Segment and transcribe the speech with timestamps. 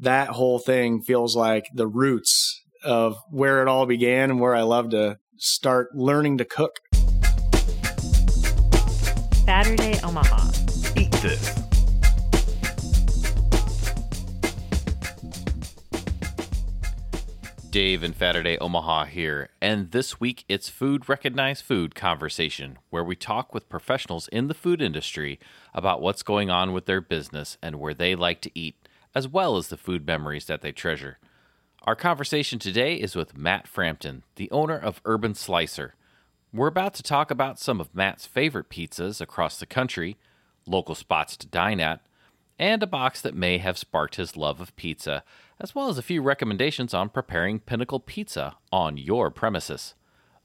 [0.00, 4.62] that whole thing feels like the roots of where it all began and where I
[4.62, 6.80] love to start learning to cook.
[9.44, 10.50] Saturday Omaha.
[10.96, 11.62] Eat this.
[17.70, 23.14] Dave and Saturday Omaha here, and this week it's Food Recognized Food Conversation, where we
[23.14, 25.38] talk with professionals in the food industry
[25.74, 28.85] about what's going on with their business and where they like to eat,
[29.16, 31.18] as well as the food memories that they treasure.
[31.84, 35.94] Our conversation today is with Matt Frampton, the owner of Urban Slicer.
[36.52, 40.18] We're about to talk about some of Matt's favorite pizzas across the country,
[40.66, 42.02] local spots to dine at,
[42.58, 45.24] and a box that may have sparked his love of pizza,
[45.58, 49.94] as well as a few recommendations on preparing Pinnacle Pizza on your premises.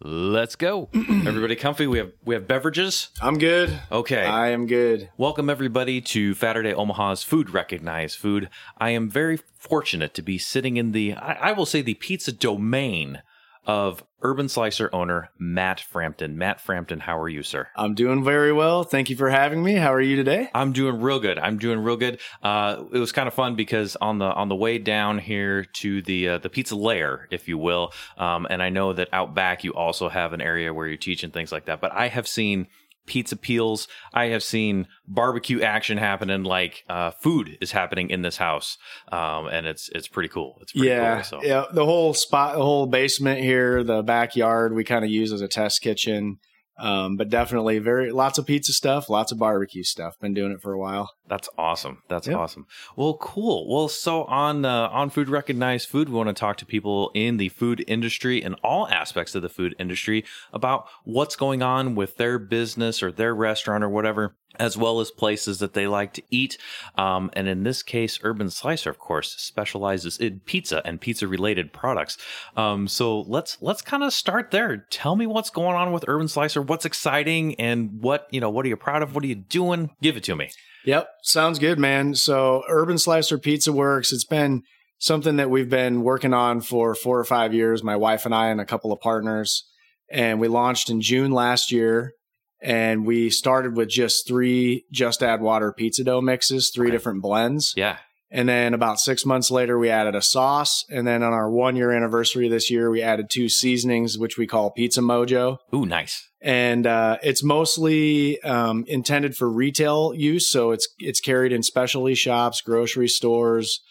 [0.03, 0.89] Let's go.
[0.95, 1.85] Everybody comfy?
[1.85, 3.09] We have we have beverages.
[3.21, 3.79] I'm good.
[3.91, 4.25] Okay.
[4.25, 5.11] I am good.
[5.15, 8.49] Welcome everybody to Saturday Omaha's Food Recognized Food.
[8.79, 12.31] I am very fortunate to be sitting in the I, I will say the pizza
[12.31, 13.21] domain
[13.65, 16.37] of Urban Slicer owner Matt Frampton.
[16.37, 17.67] Matt Frampton, how are you, sir?
[17.75, 18.83] I'm doing very well.
[18.83, 19.73] Thank you for having me.
[19.73, 20.49] How are you today?
[20.53, 21.39] I'm doing real good.
[21.39, 22.19] I'm doing real good.
[22.41, 26.01] Uh, it was kind of fun because on the on the way down here to
[26.01, 29.63] the uh, the pizza lair, if you will, um, and I know that out back
[29.63, 31.81] you also have an area where you teach and things like that.
[31.81, 32.67] But I have seen
[33.05, 33.87] pizza peels.
[34.13, 36.43] I have seen barbecue action happening.
[36.43, 38.77] Like uh, food is happening in this house,
[39.11, 40.57] um, and it's it's pretty cool.
[40.61, 41.23] It's pretty yeah, cool.
[41.23, 41.43] So.
[41.43, 41.65] yeah.
[41.73, 45.47] The whole spot, the whole basement here, the backyard, we kind of use as a
[45.47, 46.39] test kitchen.
[46.77, 50.17] Um, but definitely very lots of pizza stuff, lots of barbecue stuff.
[50.19, 51.11] Been doing it for a while.
[51.27, 52.01] That's awesome.
[52.07, 52.37] That's Yep.
[52.37, 52.65] awesome.
[52.95, 53.71] Well, cool.
[53.71, 57.37] Well, so on uh, on food recognized food, we want to talk to people in
[57.37, 62.17] the food industry and all aspects of the food industry about what's going on with
[62.17, 66.23] their business or their restaurant or whatever, as well as places that they like to
[66.29, 66.57] eat.
[66.97, 71.73] Um, and in this case, Urban Slicer, of course, specializes in pizza and pizza related
[71.73, 72.17] products.
[72.55, 74.85] Um, so let's let's kind of start there.
[74.89, 76.61] Tell me what's going on with Urban Slicer.
[76.61, 78.49] What's exciting and what you know?
[78.49, 79.15] What are you proud of?
[79.15, 79.91] What are you doing?
[80.01, 80.49] Give it to me.
[80.85, 82.15] Yep, sounds good, man.
[82.15, 84.63] So Urban Slicer Pizza Works, it's been
[84.97, 88.47] something that we've been working on for four or five years, my wife and I
[88.49, 89.67] and a couple of partners.
[90.09, 92.13] And we launched in June last year.
[92.61, 96.95] And we started with just three just add water pizza dough mixes, three Okay.
[96.95, 97.73] different blends.
[97.75, 97.97] Yeah.
[98.33, 100.85] And then about six months later, we added a sauce.
[100.89, 104.47] And then on our one year anniversary this year, we added two seasonings, which we
[104.47, 106.29] call Pizza Mojo Ooh, nice.
[106.41, 110.49] and uh, it's mostly um, intended for retail use.
[110.49, 113.81] So it's it's carried in specialty shops, grocery stores.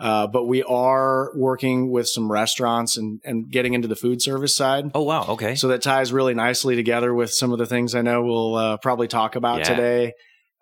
[0.00, 4.56] Uh, but we are working with some restaurants and, and getting into the food service
[4.56, 4.90] side.
[4.94, 5.54] Oh wow, okay.
[5.56, 8.76] So that ties really nicely together with some of the things I know we'll uh,
[8.78, 9.64] probably talk about Yeah.
[9.64, 10.12] today.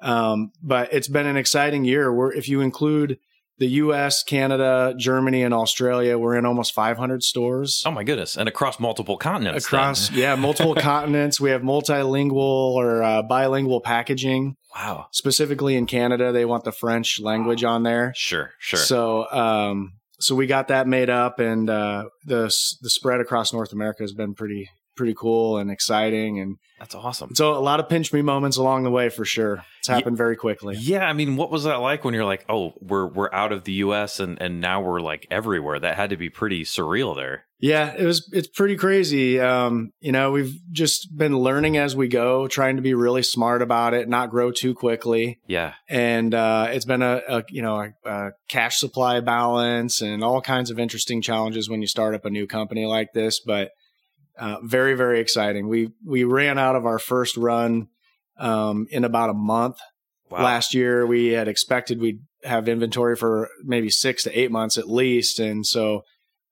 [0.02, 2.12] Um, but it's been an exciting year.
[2.12, 3.18] Where if you include
[3.58, 8.48] the U.S., Canada, Germany, and Australia, we're in almost 500 stores oh my goodness, and
[8.48, 9.64] across multiple continents.
[9.66, 12.36] across yeah multiple continents we have multilingual
[12.74, 15.06] or uh, bilingual packaging Wow.
[15.12, 18.78] specifically in canada they want the french language on there Sure, sure.
[18.78, 22.44] so um so we got that made up and uh the
[22.82, 27.34] the spread across north america has been pretty pretty cool and exciting and That's awesome.
[27.34, 30.36] so a lot of pinch me moments along the way for sure it's happened very
[30.36, 33.52] quickly Yeah, I mean, what was that like when you're like, oh, we're we're out
[33.52, 34.20] of the U.S.
[34.20, 35.78] and and now we're like everywhere?
[35.78, 37.44] That had to be pretty surreal there.
[37.60, 39.40] Yeah, it was it's pretty crazy.
[39.40, 43.62] Um, you know, we've just been learning as we go, trying to be really smart
[43.62, 45.38] about it, not grow too quickly.
[45.46, 50.22] Yeah, And uh, it's been a, a you know a, a cash supply balance and
[50.22, 53.40] all kinds of interesting challenges when you start up a new company like this.
[53.40, 53.70] But
[54.38, 55.68] uh, very very exciting.
[55.68, 57.88] We we ran out of our first run
[58.38, 59.78] um, in about a month
[60.30, 60.42] wow.
[60.42, 61.06] last year.
[61.06, 65.66] We had expected we'd have inventory for maybe six to eight months at least, and
[65.66, 66.02] so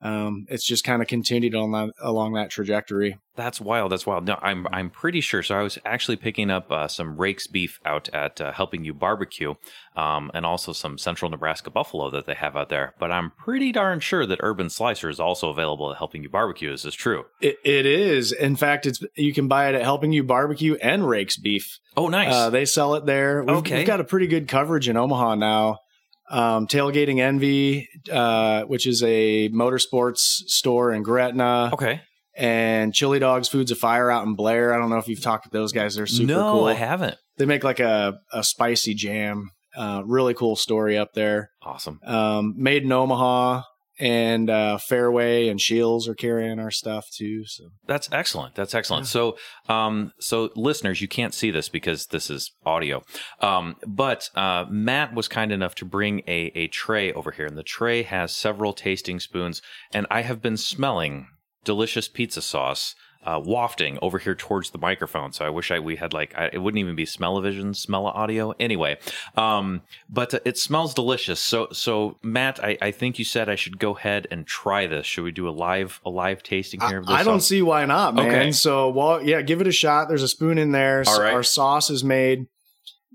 [0.02, 3.18] um, it's just kind of continued on that, along that trajectory.
[3.34, 3.92] That's wild.
[3.92, 4.24] That's wild.
[4.24, 5.42] No, I'm I'm pretty sure.
[5.42, 8.94] So I was actually picking up uh, some Rakes beef out at uh, Helping You
[8.94, 9.54] Barbecue,
[9.94, 12.94] um, and also some Central Nebraska buffalo that they have out there.
[12.98, 16.72] But I'm pretty darn sure that Urban Slicer is also available at Helping You Barbecue.
[16.72, 17.24] Is this true?
[17.42, 21.06] It, it is, in fact, it's you can buy it at Helping You Barbecue and
[21.06, 21.78] Rakes Beef.
[21.94, 22.32] Oh, nice.
[22.32, 23.42] Uh, they sell it there.
[23.42, 23.78] We've, Okay.
[23.78, 25.78] we've got a pretty good coverage in Omaha now.
[26.28, 32.00] Um, Tailgating Envy, uh, which is a motorsports store in Gretna, okay.
[32.36, 34.74] and Chili Dogs Foods of Fire out in Blair.
[34.74, 35.94] I don't know if you've talked to those guys.
[35.94, 36.60] They're super no, cool.
[36.62, 37.16] No, I haven't.
[37.36, 39.50] They make like a, a spicy jam.
[39.76, 41.50] Uh, really cool story up there.
[41.62, 42.00] Awesome.
[42.02, 43.62] Um, made in Omaha
[43.98, 47.44] and uh, Fareway and Shields are carrying our stuff too.
[47.46, 48.54] So That's excellent.
[48.54, 49.06] That's excellent.
[49.06, 49.36] So,
[49.68, 53.02] um, so listeners, you can't see this because this is audio.
[53.40, 57.56] Um, but uh, Matt was kind enough to bring a a tray over here, and
[57.56, 59.62] the tray has several tasting spoons,
[59.92, 61.28] and I have been smelling
[61.64, 62.94] delicious pizza sauce.
[63.24, 66.50] Uh, wafting over here towards the microphone, so I wish I we had like I,
[66.52, 68.54] it wouldn't even be smell-o-vision, smell-o-audio.
[68.60, 68.98] Anyway,
[69.36, 71.40] um, but uh, it smells delicious.
[71.40, 75.06] So, so Matt, I, I think you said I should go ahead and try this.
[75.06, 76.98] Should we do a live a live tasting I, here?
[76.98, 77.48] of this I don't sauce?
[77.48, 78.28] see why not, man.
[78.28, 78.52] Okay.
[78.52, 80.06] So well, yeah, give it a shot.
[80.06, 81.02] There's a spoon in there.
[81.08, 81.34] All right.
[81.34, 82.46] Our sauce is made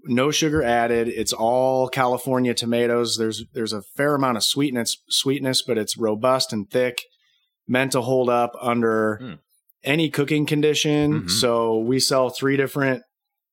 [0.03, 1.07] no sugar added.
[1.07, 3.17] It's all California tomatoes.
[3.17, 7.03] There's there's a fair amount of sweetness sweetness, but it's robust and thick,
[7.67, 9.33] meant to hold up under Hmm.
[9.83, 11.23] Any cooking condition.
[11.23, 11.29] Mhm.
[11.29, 13.03] So we sell three different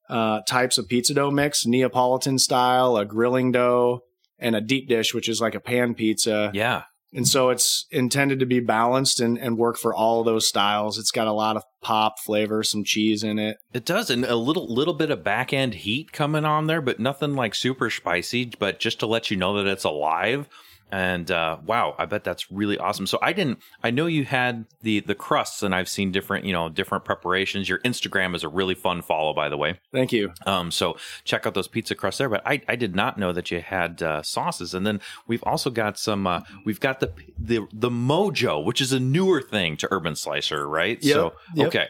[0.09, 4.01] uh, types of pizza dough mix: Neapolitan style, a grilling dough,
[4.39, 6.51] and a deep dish, which is like a pan pizza.
[6.55, 6.85] Yeah.
[7.13, 10.99] And so it's intended to be balanced and, and work for all of those styles.
[10.99, 13.57] It's got a lot of pop flavor, some cheese in it.
[13.73, 17.01] It does, and a little little bit of back end heat coming on there, but
[17.01, 18.53] nothing like super spicy.
[18.59, 20.49] But just to let you know that it's alive.
[20.91, 23.07] And uh, wow, I bet that's really awesome.
[23.07, 23.59] So I didn't.
[23.83, 27.69] I know you had the the crusts, and I've seen different you know different preparations.
[27.69, 29.79] Your Instagram is a really fun follow, by the way.
[29.93, 30.33] Thank you.
[30.47, 32.29] Um, so check out those pizza crusts there.
[32.29, 35.69] But I, I did not know that you had uh, sauces, and then we've also
[35.71, 36.27] got some.
[36.27, 40.67] Uh, we've got the the the Mojo, which is a newer thing to Urban Slicer,
[40.67, 41.03] right?
[41.03, 41.69] Yep, So yep.
[41.69, 41.87] okay,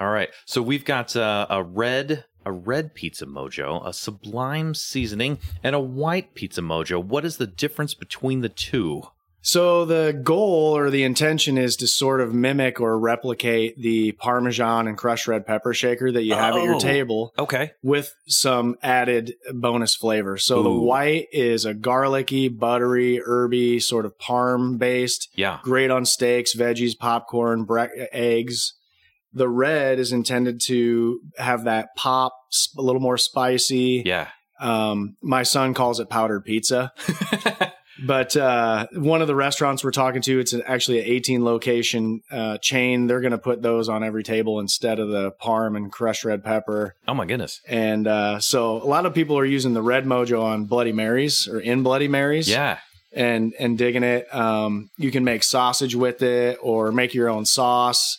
[0.00, 0.30] all right.
[0.44, 5.80] So we've got uh, a red a red pizza mojo, a sublime seasoning, and a
[5.80, 7.02] white pizza mojo.
[7.02, 9.02] What is the difference between the two?
[9.42, 14.86] So the goal or the intention is to sort of mimic or replicate the Parmesan
[14.86, 16.78] and crushed red pepper shaker that you have at your Oh.
[16.78, 17.70] table Okay.
[17.82, 20.36] with some added bonus flavor.
[20.36, 25.30] So the white is a garlicky, buttery, herby, sort of parm based.
[25.34, 25.60] Yeah.
[25.62, 28.74] great on steaks, veggies, popcorn, bre- eggs.
[29.32, 32.32] The red is intended to have that pop,
[32.76, 34.02] a little more spicy.
[34.04, 34.28] Yeah.
[34.60, 36.92] Um, my son calls it powdered pizza.
[38.02, 42.22] But uh, one of the restaurants we're talking to, it's an, actually an 18 location
[42.30, 43.06] uh, chain.
[43.08, 46.42] They're going to put those on every table instead of the parm and crushed red
[46.42, 46.94] pepper.
[47.06, 47.60] oh my goodness.
[47.68, 51.46] And uh, so a lot of people are using the red mojo on Bloody Marys
[51.46, 52.78] or in Bloody Marys Yeah.
[53.12, 54.34] and and digging it.
[54.34, 58.16] Um, you can make sausage with it or make your own sauce.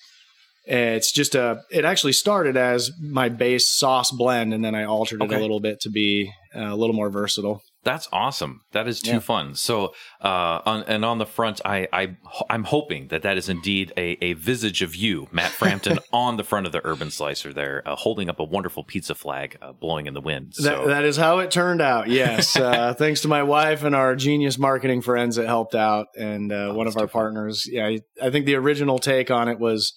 [0.66, 1.62] It's just a.
[1.72, 5.60] It actually started as my base sauce blend, and then I altered it a little
[5.60, 7.62] bit to be uh, a little more versatile.
[7.84, 8.62] That's awesome.
[8.74, 9.20] That is too Yeah.
[9.20, 9.56] fun.
[9.56, 12.16] So, uh, on, and on the front, I, I,
[12.48, 16.44] I'm hoping that that is indeed a, a visage of you, Matt Frampton, on the
[16.44, 20.06] front of the Urban Slicer there, uh, holding up a wonderful pizza flag, uh, blowing
[20.06, 20.54] in the wind.
[20.54, 22.08] So, That, that is how it turned out.
[22.08, 26.52] Yes, uh, thanks to my wife and our genius marketing friends that helped out, and
[26.52, 27.64] uh, one of our partners.
[27.68, 29.92] Yeah, I, I think the original take on it was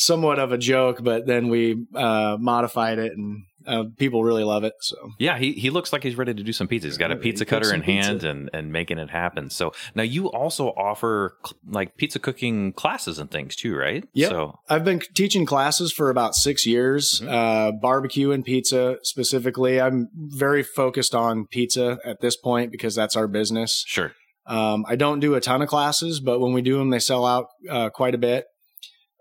[0.00, 4.64] somewhat of a joke, but then we uh, modified it, and uh, people really love
[4.64, 4.72] it.
[4.80, 6.88] So yeah, he, he looks like he's ready to do some pizza.
[6.88, 8.28] He's got a pizza cooks cutter in hand pizza.
[8.30, 9.50] and, and making it happen.
[9.50, 14.08] So now you also offer cl- like pizza cooking classes and things too, right?
[14.14, 14.28] Yeah.
[14.30, 17.28] So I've been teaching classes for about six years, Mhm.
[17.28, 19.78] uh, barbecue and pizza specifically.
[19.80, 23.84] I'm very focused on pizza at this point because that's our business.
[23.86, 24.12] sure.
[24.46, 27.24] Um, I don't do a ton of classes, but when we do them, they sell
[27.26, 28.46] out uh, quite a bit.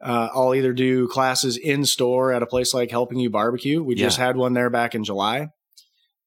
[0.01, 3.84] Uh, I'll either do classes in store at a place like Helping You Barbecue.
[3.84, 5.50] We just had one there back in July.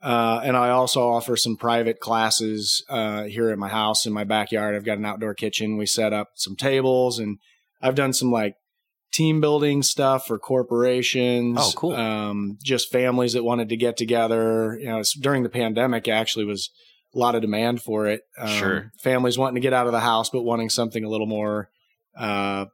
[0.02, 4.24] Uh, and I also offer some private classes uh, here at my house in my
[4.24, 4.74] backyard.
[4.74, 5.76] I've got an outdoor kitchen.
[5.78, 7.38] We set up some tables, and
[7.80, 8.56] I've done some like
[9.12, 11.56] team building stuff for corporations.
[11.60, 11.92] Oh, cool.
[11.94, 14.76] Um, just families that wanted to get together.
[14.78, 16.70] You know, it's during the pandemic, actually was
[17.14, 18.22] a lot of demand for it.
[18.38, 18.92] Um, Sure.
[18.98, 21.68] Families wanting to get out of the house, but wanting something a little more,
[22.16, 22.66] uh,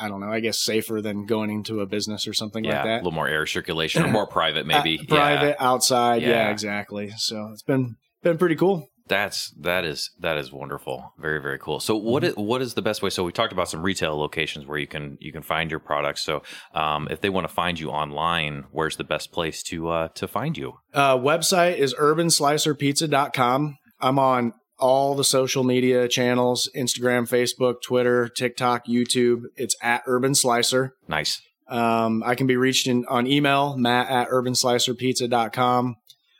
[0.00, 2.76] I, don't know, I guess safer than going into a business or something Yeah.
[2.76, 2.94] like that.
[2.94, 4.98] A little more air circulation or more private, maybe.
[5.00, 6.22] Uh, private, outside.
[6.22, 6.28] Yeah.
[6.28, 6.50] Yeah.
[6.50, 7.10] exactly.
[7.16, 8.88] So it's been, been pretty cool.
[9.06, 11.12] That's that is that is wonderful.
[11.18, 11.78] Very very cool.
[11.78, 13.10] So what is, what is the best way?
[13.10, 16.22] So we talked about some retail locations where you can you can find your products.
[16.22, 20.08] So um, if they want to find you online, where's the best place to uh,
[20.14, 20.78] to find you?
[20.94, 23.76] Uh, website is urbanslicerpizza.com.
[24.00, 29.42] I'm on all the social media channels Instagram, Facebook, Twitter, TikTok, YouTube.
[29.56, 30.94] It's at Urban Slicer.
[31.08, 31.40] Nice.
[31.68, 35.96] Um, I can be reached in, on email, matt at urbanslicerpizza.com.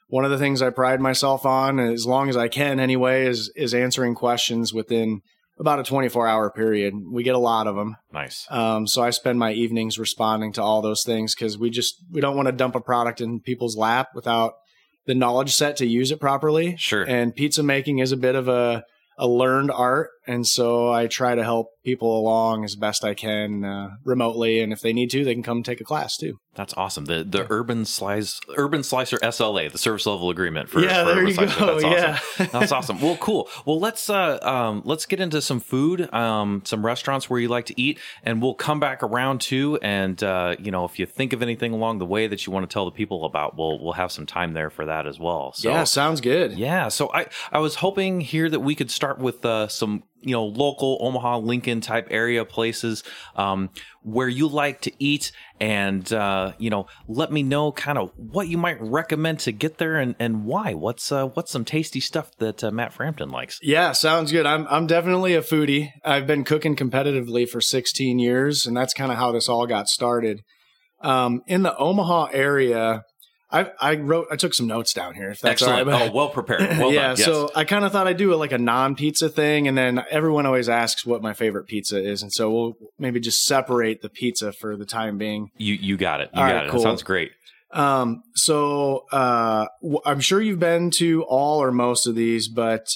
[0.09, 3.51] One of the things I pride myself on, as long as I can anyway, is,
[3.57, 5.23] is answering questions within
[5.59, 6.95] about a 24 hour period.
[7.11, 7.97] We get a lot of them.
[8.13, 8.47] Nice.
[8.51, 12.21] Um, so I spend my evenings responding to all those things because we just we
[12.21, 14.55] don't want to dump a product in people's lap without
[15.07, 16.77] the knowledge set to use it properly.
[16.77, 17.05] Sure.
[17.05, 18.85] And pizza making is a bit of a
[19.19, 23.65] a learned art, and so I try to help people along as best I can
[23.65, 24.61] uh, remotely.
[24.61, 26.39] And if they need to, they can come take a class too.
[26.55, 27.07] That's awesome.
[27.07, 31.25] The the urban slice urban slicer SLA, the service level agreement for yeah, for there
[31.25, 31.59] you Slicer.
[31.59, 31.81] go.
[31.81, 32.49] That's yeah, awesome.
[32.53, 33.01] That's awesome.
[33.01, 33.49] Well, cool.
[33.67, 37.67] Well, let's uh um let's get into some food, um some restaurants where you like
[37.67, 39.79] to eat, and we'll come back around too.
[39.83, 42.69] And uh, you know, if you think of anything along the way that you want
[42.69, 45.53] to tell the people about, we'll we'll have some time there for that as well.
[45.55, 46.53] So yeah, sounds good.
[46.53, 46.87] yeah.
[46.89, 50.45] So I I was hoping here that we could start with uh, some you know
[50.45, 53.05] local Omaha Lincoln type area places
[53.37, 53.71] um,
[54.03, 58.49] where you like to eat and uh, you know let me know kind of what
[58.49, 62.31] you might recommend to get there and, and why what's uh, what's some tasty stuff
[62.39, 64.47] that uh, Matt Frampton likes Yeah, sounds good.
[64.47, 65.91] I'm I'm definitely a foodie.
[66.05, 69.89] I've been cooking competitively for 16 years, and that's kind of how this all got
[69.89, 70.43] started.
[71.01, 73.03] Um, in the Omaha area,
[73.55, 75.31] I I wrote I took some notes down here.
[75.31, 76.09] If that's excellent right.
[76.11, 77.25] oh well prepared well yeah, yes.
[77.25, 80.69] so I kind of thought I'd do like a non-pizza thing, and then everyone always
[80.69, 84.77] asks what my favorite pizza is, and so we'll maybe just separate the pizza for
[84.77, 85.51] the time being.
[85.57, 86.81] you you got it you All got right, it cool.
[86.81, 87.31] that sounds great
[87.73, 92.87] Um, so uh, w- I'm sure you've been to all or most of these, but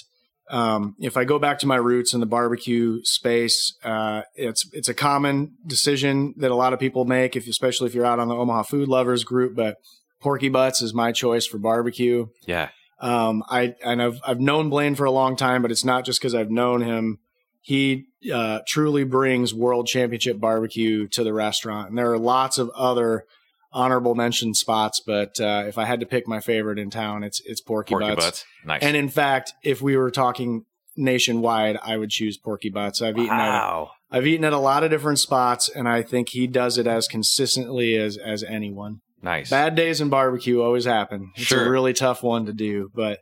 [0.51, 4.89] um, if I go back to my roots in the barbecue space, uh, it's it's
[4.89, 8.29] a common decision that a lot of people make, if especially if you're out on
[8.29, 9.55] the Omaha Food Lovers group.
[9.55, 9.77] But
[10.21, 12.27] Porky Butts is my choice for barbecue.
[12.47, 12.71] yeah
[13.01, 16.21] Um, I and I've I've known Blaine for a long time, but it's not just
[16.21, 17.19] because I've known him.
[17.61, 22.71] He uh, truly brings world championship barbecue to the restaurant, and there are lots of
[22.71, 23.25] other
[23.73, 25.01] honorable mention spots.
[25.05, 28.09] But uh, if I had to pick my favorite in town, it's it's Porky, porky
[28.09, 28.25] Butts.
[28.25, 30.65] butts nice And in fact, if we were talking
[30.97, 33.01] nationwide, I would choose Porky Butts.
[33.03, 36.31] I've eaten at wow I've eaten at a lot of different spots, and I think
[36.31, 39.01] he does it as consistently as as anyone.
[39.23, 41.31] Nice Bad days in barbecue always happen.
[41.37, 41.67] It's Sure.
[41.67, 43.21] a really tough one to do, but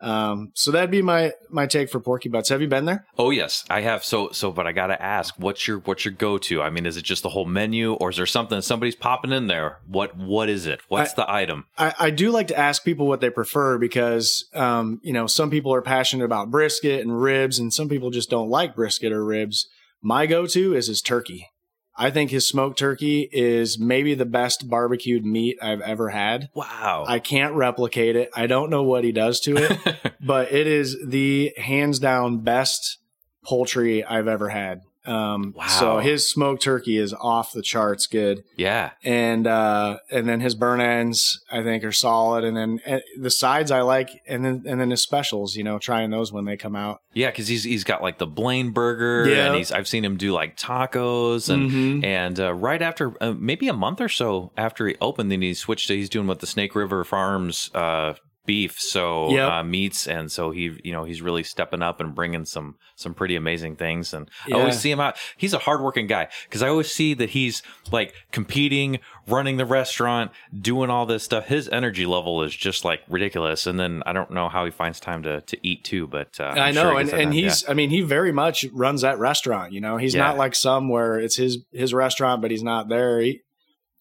[0.00, 2.50] um, so that'd be my my take for Porky Butts.
[2.50, 3.06] Have you been there?
[3.16, 4.04] Oh yes, I have.
[4.04, 6.60] So so, but I gotta ask, what's your what's your go to?
[6.60, 9.46] I mean, is it just the whole menu, or is there something somebody's popping in
[9.46, 9.78] there?
[9.86, 10.80] What what is it?
[10.88, 11.64] What's the item?
[11.78, 15.48] I, I do like to ask people what they prefer because um, you know some
[15.48, 19.24] people are passionate about brisket and ribs, and some people just don't like brisket or
[19.24, 19.68] ribs.
[20.02, 21.48] My go to is his turkey.
[21.96, 26.48] I think his smoked turkey is maybe the best barbecued meat I've ever had.
[26.54, 27.04] Wow.
[27.06, 28.30] I can't replicate it.
[28.34, 30.14] I don't know what he does to it.
[30.20, 32.98] but it is the hands down best
[33.44, 34.80] poultry I've ever had.
[35.06, 35.66] Um, Wow.
[35.66, 38.92] So his smoked turkey is off the charts good, yeah.
[39.04, 43.30] and uh, and then his burnt ends I think are solid, and then uh, the
[43.30, 46.56] sides I like, and then and then his specials, you know, trying those when they
[46.56, 47.00] come out.
[47.12, 49.46] Yeah, because he's he's got like the Blaine burger, Yeah.
[49.48, 52.04] and he's I've seen him do like tacos, and Mhm.
[52.04, 55.54] and uh, right after uh, maybe a month or so after he opened, then he
[55.54, 58.14] switched to he's doing what the Snake River Farms uh,
[58.46, 59.50] beef, so Yep.
[59.50, 63.14] uh, meats, and so he you know he's really stepping up and bringing some some
[63.14, 65.16] pretty amazing things, and I always see him out.
[65.36, 70.30] He's a hardworking guy because I always see that he's like competing, running the restaurant,
[70.58, 71.46] doing all this stuff.
[71.46, 75.00] His energy level is just like ridiculous, and then I don't know how he finds
[75.00, 77.32] time to to eat too, but uh, I know, sure and, and done.
[77.32, 77.42] Yeah.
[77.44, 79.72] he's I mean he very much runs that restaurant.
[79.72, 80.22] You know, he's Yeah.
[80.24, 83.20] not like some where it's his his restaurant, but he's not there.
[83.20, 83.40] He,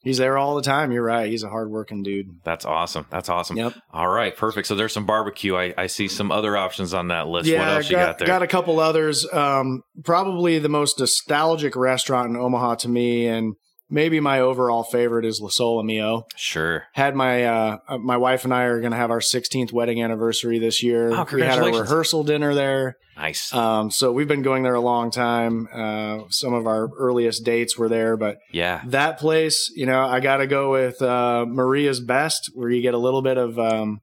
[0.03, 0.91] he's there all the time.
[0.91, 1.29] You're right.
[1.29, 2.27] He's a hardworking dude.
[2.43, 3.05] That's awesome.
[3.09, 3.57] That's awesome.
[3.57, 3.73] Yep.
[3.91, 4.67] All right, perfect.
[4.67, 5.55] So there's some barbecue.
[5.55, 7.49] I, I see some other options on that list.
[7.51, 8.27] what else you got there?
[8.27, 9.25] got a couple others.
[9.33, 13.55] Um, probably the most nostalgic restaurant in Omaha to me, and
[13.93, 16.25] maybe my overall favorite is Lo Sole Mio.
[16.35, 16.85] sure.
[16.93, 20.59] Had my uh, my wife and I are going to have our 16th wedding anniversary
[20.59, 21.07] this year.
[21.07, 21.79] Oh, we had our congratulations.
[21.81, 22.97] rehearsal dinner there.
[23.15, 23.53] Nice.
[23.53, 25.67] Um, so we've been going there a long time.
[25.71, 28.81] Uh, some of our earliest dates were there, but yeah.
[28.87, 32.95] that place, you know, I got to go with uh, Maria's Best, where you get
[32.95, 34.01] a little bit of um,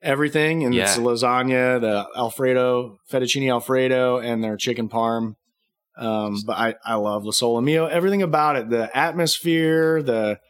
[0.00, 1.02] everything, and it's Yeah.
[1.02, 5.34] the lasagna, the Alfredo, fettuccine Alfredo, and their chicken parm.
[5.96, 7.86] Um, but I, I love Lo Sole Mio.
[7.86, 10.40] Everything about it, the atmosphere, the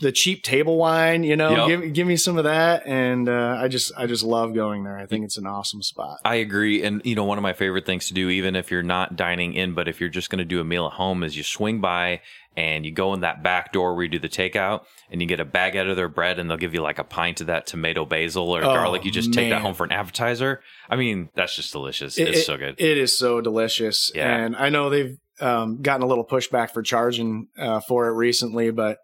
[0.00, 1.66] the cheap table wine, you know, Yep.
[1.66, 4.96] give give me some of that, and uh, I just I just love going there.
[4.96, 6.18] I think it's an awesome spot.
[6.24, 6.84] I agree.
[6.84, 9.54] And, you know, one of my favorite things to do, even if you're not dining
[9.54, 11.80] in, but if you're just going to do a meal at home, is you swing
[11.80, 12.20] by
[12.58, 15.38] and you go in that back door where you do the takeout and you get
[15.38, 17.66] a bag out of their bread and they'll give you like a pint of that
[17.68, 19.04] tomato basil or Oh, garlic.
[19.04, 20.60] You just take that home for an appetizer.
[20.90, 22.18] I mean, that's just delicious.
[22.18, 22.74] It- it's it- so good.
[22.78, 24.10] It is so delicious.
[24.14, 24.34] Yeah.
[24.36, 28.72] And I know they've um, gotten a little pushback for charging uh, for it recently,
[28.72, 28.98] but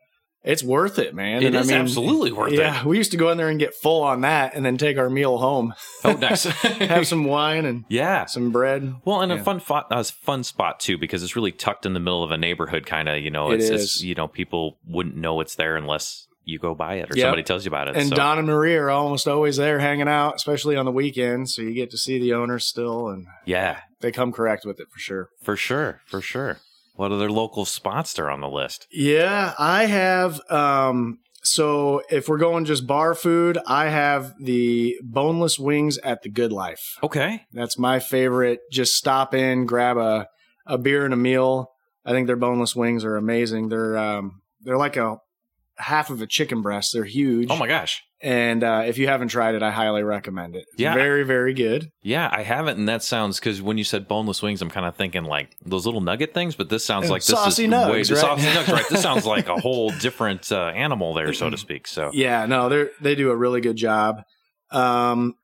[0.44, 1.42] it's worth it, man.
[1.42, 2.58] It and is I mean, absolutely worth it.
[2.58, 4.98] yeah, we used to go in there and get full on that and then take
[4.98, 5.72] our meal home,
[6.04, 6.44] Oh, nice.
[6.84, 8.26] have some wine and yeah.
[8.26, 8.94] some bread.
[9.04, 9.38] Well, and Yeah.
[9.40, 12.30] a fun fo- uh, fun spot too because it's really tucked in the middle of
[12.30, 13.18] a neighborhood, kind of.
[13.22, 13.82] You know, It it's, is.
[13.84, 17.24] it's you know people wouldn't know it's there unless you go buy it or Yep.
[17.24, 17.96] somebody tells you about it.
[17.96, 21.54] And so, Don and Marie are almost always there hanging out, especially on the weekends.
[21.54, 24.88] So you get to see the owners still, and yeah, they come correct with it
[24.90, 25.30] for sure.
[25.42, 26.58] for sure, for sure.
[26.94, 28.86] What other local spots are on the list?
[28.90, 30.40] Yeah, I have.
[30.50, 36.30] Um, so if we're going just bar food, I have the boneless wings at the
[36.30, 36.96] Good Life.
[37.02, 37.42] Okay.
[37.52, 38.60] That's my favorite.
[38.70, 40.28] Just stop in, grab a,
[40.66, 41.72] a beer and a meal.
[42.04, 43.68] I think their boneless wings are amazing.
[43.68, 45.18] They're um, they're like a
[45.76, 46.92] half of a chicken breast.
[46.92, 47.50] They're huge.
[47.50, 48.02] Oh my gosh.
[48.24, 50.64] And uh, if you haven't tried it, I highly recommend it.
[50.72, 50.94] It's Yeah.
[50.94, 51.90] very very good.
[52.02, 54.96] Yeah, I haven't, and that sounds because when you said boneless wings, I'm kind of
[54.96, 57.98] thinking like those little nugget things, but this sounds like this saucy is nugs, way
[57.98, 58.06] right?
[58.06, 58.88] saucy nugs, right?
[58.88, 61.86] This sounds like a whole different uh, animal there, so to speak.
[61.86, 64.22] So Yeah, no, they they do a really good job.
[64.70, 65.34] Um,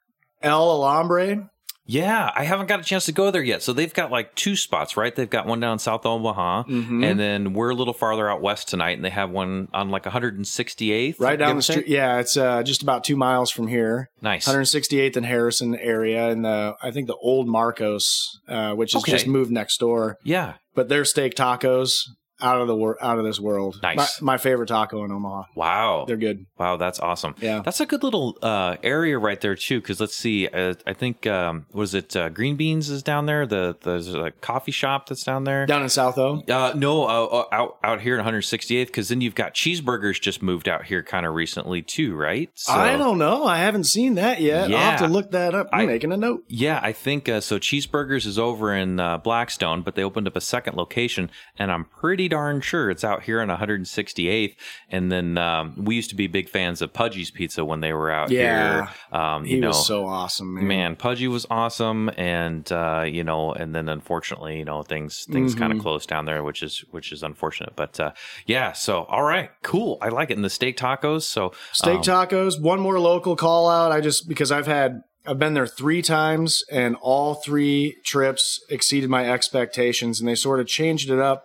[0.40, 1.50] El Alambre.
[1.92, 3.62] Yeah, I haven't got a chance to go there yet.
[3.62, 5.14] So they've got like two spots, right?
[5.14, 7.04] They've got one down South Omaha, Mhm.
[7.04, 10.06] and then we're a little farther out west tonight, and they have one on like
[10.06, 11.88] 168th, right down the street.
[11.88, 14.09] Yeah, it's uh, just about two miles from here.
[14.23, 14.47] Nice.
[14.47, 19.12] 168th and Harrison area, and the I think the old Marcos, uh, which is Okay.
[19.12, 20.16] just moved next door.
[20.23, 20.54] Yeah.
[20.75, 22.02] But their steak tacos
[22.42, 23.78] out of the wor- out of this world.
[23.82, 24.20] Nice.
[24.20, 25.44] My, my favorite taco in Omaha.
[25.54, 26.04] Wow.
[26.06, 26.47] They're good.
[26.59, 27.35] Wow, that's awesome.
[27.40, 27.62] Yeah.
[27.64, 29.80] That's a good little uh, area right there too.
[29.80, 33.47] Because let's see, uh, I think um, was it uh, Green Beans is down there.
[33.47, 35.66] The there's a coffee shop that's down there.
[35.66, 36.42] Down in South O.
[36.49, 38.87] Uh, no, uh, uh, out out here in 168th.
[38.87, 42.50] Because then you've got Cheeseburgers just moved out here kind of recently too, right?
[42.54, 43.44] So, I don't know.
[43.44, 44.68] I haven't seen that yet.
[44.70, 45.68] Yeah, I'll have to look that up.
[45.73, 46.44] I'm I- making a note.
[46.49, 47.59] Yeah, I think uh, so.
[47.59, 51.85] Cheeseburgers is over in uh, Blackstone, but they opened up a second location, and I'm
[51.85, 54.54] pretty darn sure it's out here on 168th.
[54.90, 58.10] And then um, we used to be big fans of Pudgy's Pizza when they were
[58.10, 58.87] out Yeah.
[59.10, 59.18] here.
[59.20, 60.66] Um, He you know, was so awesome, man.
[60.68, 65.54] man pudgy was awesome and uh you know and then unfortunately you know things things
[65.54, 68.12] kind of closed down there which is which is unfortunate but uh
[68.46, 72.02] yeah so all right cool i like it and the steak tacos so Steak um,
[72.02, 72.60] tacos.
[72.60, 73.92] One more local call out.
[73.92, 79.10] I just because I've had I've been there three times and all three trips exceeded
[79.10, 81.44] my expectations and they sort of changed it up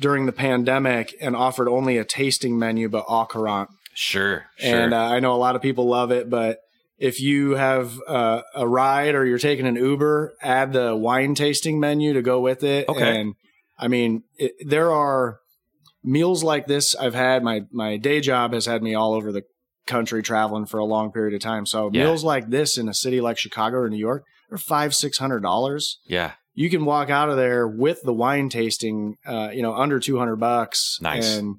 [0.00, 3.68] during the pandemic and offered only a tasting menu but au courant.
[3.94, 6.58] sure sure And uh, I know a lot of people love it, but
[6.98, 11.80] if you have uh, a ride or you're taking an Uber, add the wine tasting
[11.80, 12.88] menu to go with it.
[12.88, 13.20] Okay.
[13.20, 13.34] And
[13.78, 15.38] I mean, it, there are
[16.04, 17.42] meals like this I've had.
[17.42, 19.42] My my day job has had me all over the
[19.86, 21.66] country traveling for a long period of time.
[21.66, 22.04] So Yeah.
[22.04, 25.40] meals like this in a city like Chicago or New York are five six hundred
[25.40, 25.98] dollars.
[26.06, 29.98] yeah You can walk out of there with the wine tasting, uh, you know, under
[29.98, 30.98] two hundred bucks.
[31.00, 31.38] Nice.
[31.38, 31.56] and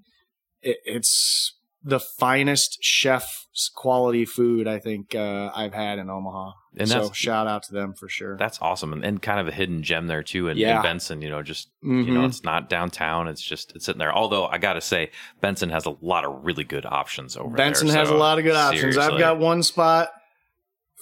[0.62, 6.52] it, it's the finest chef's quality food I think uh, I've had in Omaha.
[6.78, 8.38] And so shout out to them for sure.
[8.38, 10.82] that's awesome and, and kind of a hidden gem there too in, in Yeah.
[10.84, 12.28] benson you know just you know Mhm.
[12.30, 15.12] it's not downtown it's just it's sitting there although i gotta say
[15.42, 18.18] benson has a lot of really good options over Benson there Benson has so a
[18.18, 18.98] lot of good options.
[18.98, 20.12] I've got one spot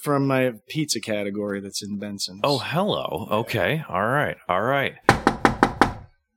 [0.02, 2.40] from my pizza category that's in Benson.
[2.44, 4.96] oh hello okay all right all right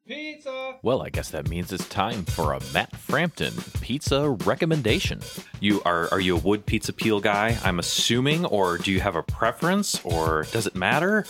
[0.04, 0.74] Pizza!
[0.82, 5.20] Well, I guess that means it's time for a Matt Frampton pizza recommendation.
[5.60, 7.56] You are are you a wood pizza peel guy?
[7.62, 11.24] I'm assuming, or do you have a preference, or does it matter?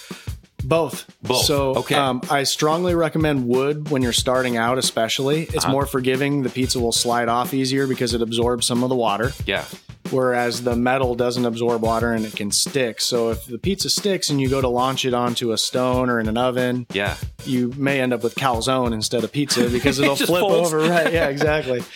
[0.65, 1.07] Both.
[1.23, 1.45] Both.
[1.45, 1.95] So Okay.
[1.95, 5.43] um, I strongly recommend wood when you're starting out, especially.
[5.45, 5.73] It's Uh-huh.
[5.73, 6.43] more forgiving.
[6.43, 9.33] The pizza will slide off easier because it absorbs some of the water.
[9.47, 9.65] Yeah,
[10.11, 13.01] whereas the metal doesn't absorb water and it can stick.
[13.01, 16.21] So if the pizza sticks and you go to launch it onto a stone or
[16.21, 20.17] in an oven, yeah, you may end up with calzone instead of pizza because it'll
[20.17, 20.73] just flip folds.
[20.73, 20.79] over.
[20.89, 21.13] Right?
[21.13, 21.83] Yeah, exactly.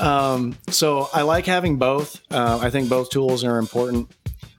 [0.00, 2.22] Um, so I like having both.
[2.30, 4.10] Uh, I think both tools are important.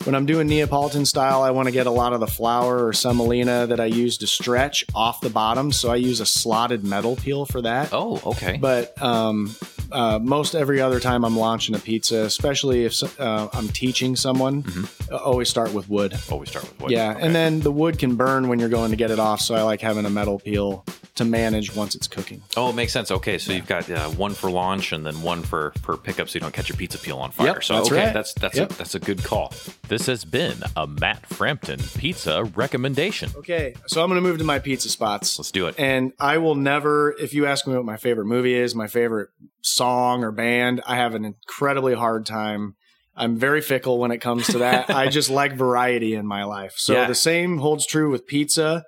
[0.04, 2.92] When I'm doing Neapolitan style, I want to get a lot of the flour or
[2.92, 5.72] semolina that I use to stretch off the bottom.
[5.72, 7.90] So I use a slotted metal peel for that.
[7.94, 8.58] Oh, okay.
[8.60, 9.56] But um,
[9.92, 14.66] uh, most every other time I'm launching a pizza, especially if uh, I'm teaching someone,
[15.12, 16.16] uh, always start with wood.
[16.32, 16.92] Always start with wood.
[16.92, 17.22] Yeah, Okay.
[17.22, 19.62] and then the wood can burn when you're going to get it off, so I
[19.62, 20.84] like having a metal peel
[21.16, 22.42] to manage once it's cooking.
[22.56, 23.12] Oh, it makes sense.
[23.12, 26.36] Okay, so you've got uh, one for launch and then one for for pickup, so
[26.36, 27.48] you don't catch your pizza peel on fire.
[27.48, 28.14] Yep, so that's okay, right.
[28.14, 28.72] that's that's Yep.
[28.72, 29.54] a, that's a good call.
[29.90, 33.30] This has been a Matt Frampton pizza recommendation.
[33.36, 35.38] Okay, so I'm going to move to my pizza spots.
[35.38, 35.76] Let's do it.
[35.78, 39.30] And I will never, if you ask me what my favorite movie is, my favorite
[39.62, 42.76] song or band, I have an incredibly hard time.
[43.16, 44.90] I'm very fickle when it comes to that.
[44.96, 46.76] I just like variety in my life.
[46.78, 47.08] So Yeah.
[47.08, 48.86] the same holds true with pizza.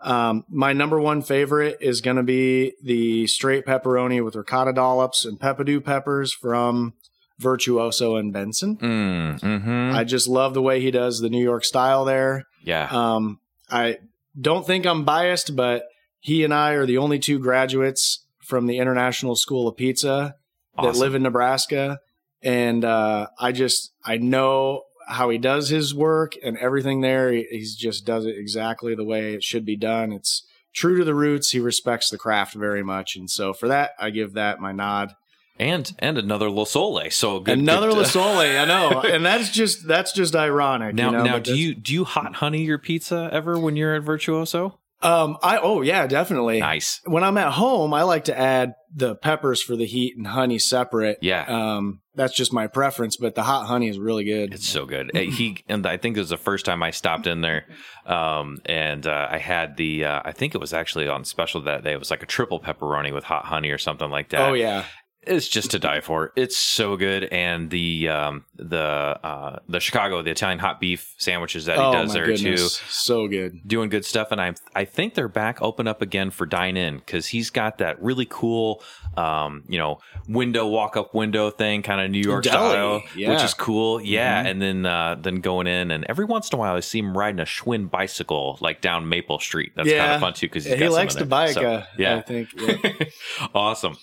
[0.00, 5.24] Um, my number one favorite is going to be the straight pepperoni with ricotta dollops
[5.24, 6.94] and peppadew peppers from
[7.38, 8.76] Virtuoso and Benson.
[8.76, 12.44] Mm, hmm I just love the way he does the New York style there.
[12.62, 12.88] yeah.
[12.90, 13.98] Um, I
[14.40, 15.84] don't think I'm biased, but
[16.20, 20.36] he and I are the only two graduates from the International School of Pizza.
[20.76, 21.98] that live in Nebraska,
[22.42, 27.32] and uh, I just I know how he does his work and everything there.
[27.32, 30.12] He he's just does it exactly the way it should be done.
[30.12, 30.44] It's
[30.74, 31.50] true to the roots.
[31.50, 35.14] He respects the craft very much, and so for that, I give that my nod.
[35.58, 37.10] and and another La Sole.
[37.10, 40.94] So good, Another good, La Sole, I know, and that's just that's just ironic.
[40.94, 43.94] Now, you know, now, do you do you hot honey your pizza ever when you're
[43.94, 44.78] at Virtuoso?
[45.00, 46.60] Um, I oh yeah, definitely.
[46.60, 47.00] Nice.
[47.04, 50.58] When I'm at home, I like to add the peppers for the heat and honey
[50.58, 51.18] separate.
[51.20, 51.44] Yeah.
[51.46, 54.54] Um, that's just my preference, but the hot honey is really good.
[54.54, 55.14] It's so good.
[55.14, 57.66] He and I think it was the first time I stopped in there,
[58.06, 60.04] um, and uh, I had the.
[60.04, 61.92] Uh, I think it was actually on special that day.
[61.92, 64.40] It was like a triple pepperoni with hot honey or something like that.
[64.40, 64.84] oh yeah.
[65.28, 66.32] It's just to die for.
[66.36, 71.66] It's so good, and the um, the uh, the Chicago the Italian hot beef sandwiches
[71.66, 72.84] that he oh does my there goodness, too.
[72.88, 73.60] so good.
[73.66, 76.96] Doing good stuff, and I I think they're back open up again for dine in
[76.98, 78.82] because he's got that really cool,
[79.16, 83.30] um, you know, window walk up window thing, kind of New York Deli, style, yeah.
[83.30, 84.00] which is cool.
[84.00, 84.50] Yeah, Mhm.
[84.50, 87.16] and then uh, then going in, and every once in a while I see him
[87.16, 89.72] riding a Schwinn bicycle like down Maple Street.
[89.76, 91.56] That's kind of fun too because he likes to bike.
[91.56, 92.48] uh, yeah, I think.
[92.56, 93.06] Yeah.
[93.54, 93.96] awesome.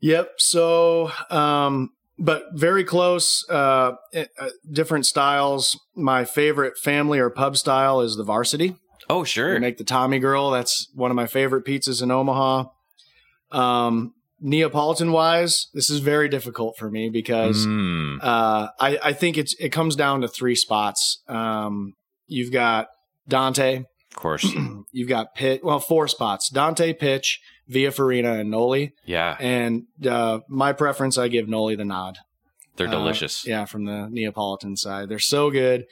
[0.00, 0.34] Yep.
[0.38, 4.24] So, um, but very close, uh, uh,
[4.70, 5.78] different styles.
[5.94, 8.76] My favorite family or pub style is the varsity.
[9.08, 10.50] Oh sure, make the Tommy Girl.
[10.50, 12.64] That's one of my favorite pizzas in Omaha.
[13.50, 19.36] Um, Neapolitan wise, this is very difficult for me because Mm, uh, I, I think
[19.36, 21.22] it's it comes down to three spots.
[21.28, 21.94] Um,
[22.26, 22.88] you've got
[23.28, 24.46] Dante, of course,
[24.92, 25.62] you've got Pit.
[25.62, 28.92] Well, four spots: Dante, Pitch, Via Farina, and Noli.
[29.06, 32.18] yeah, And uh, my preference, I give Noli the nod.
[32.76, 33.46] they're Uh, delicious.
[33.46, 35.84] yeah, from the Neapolitan side, they're so good.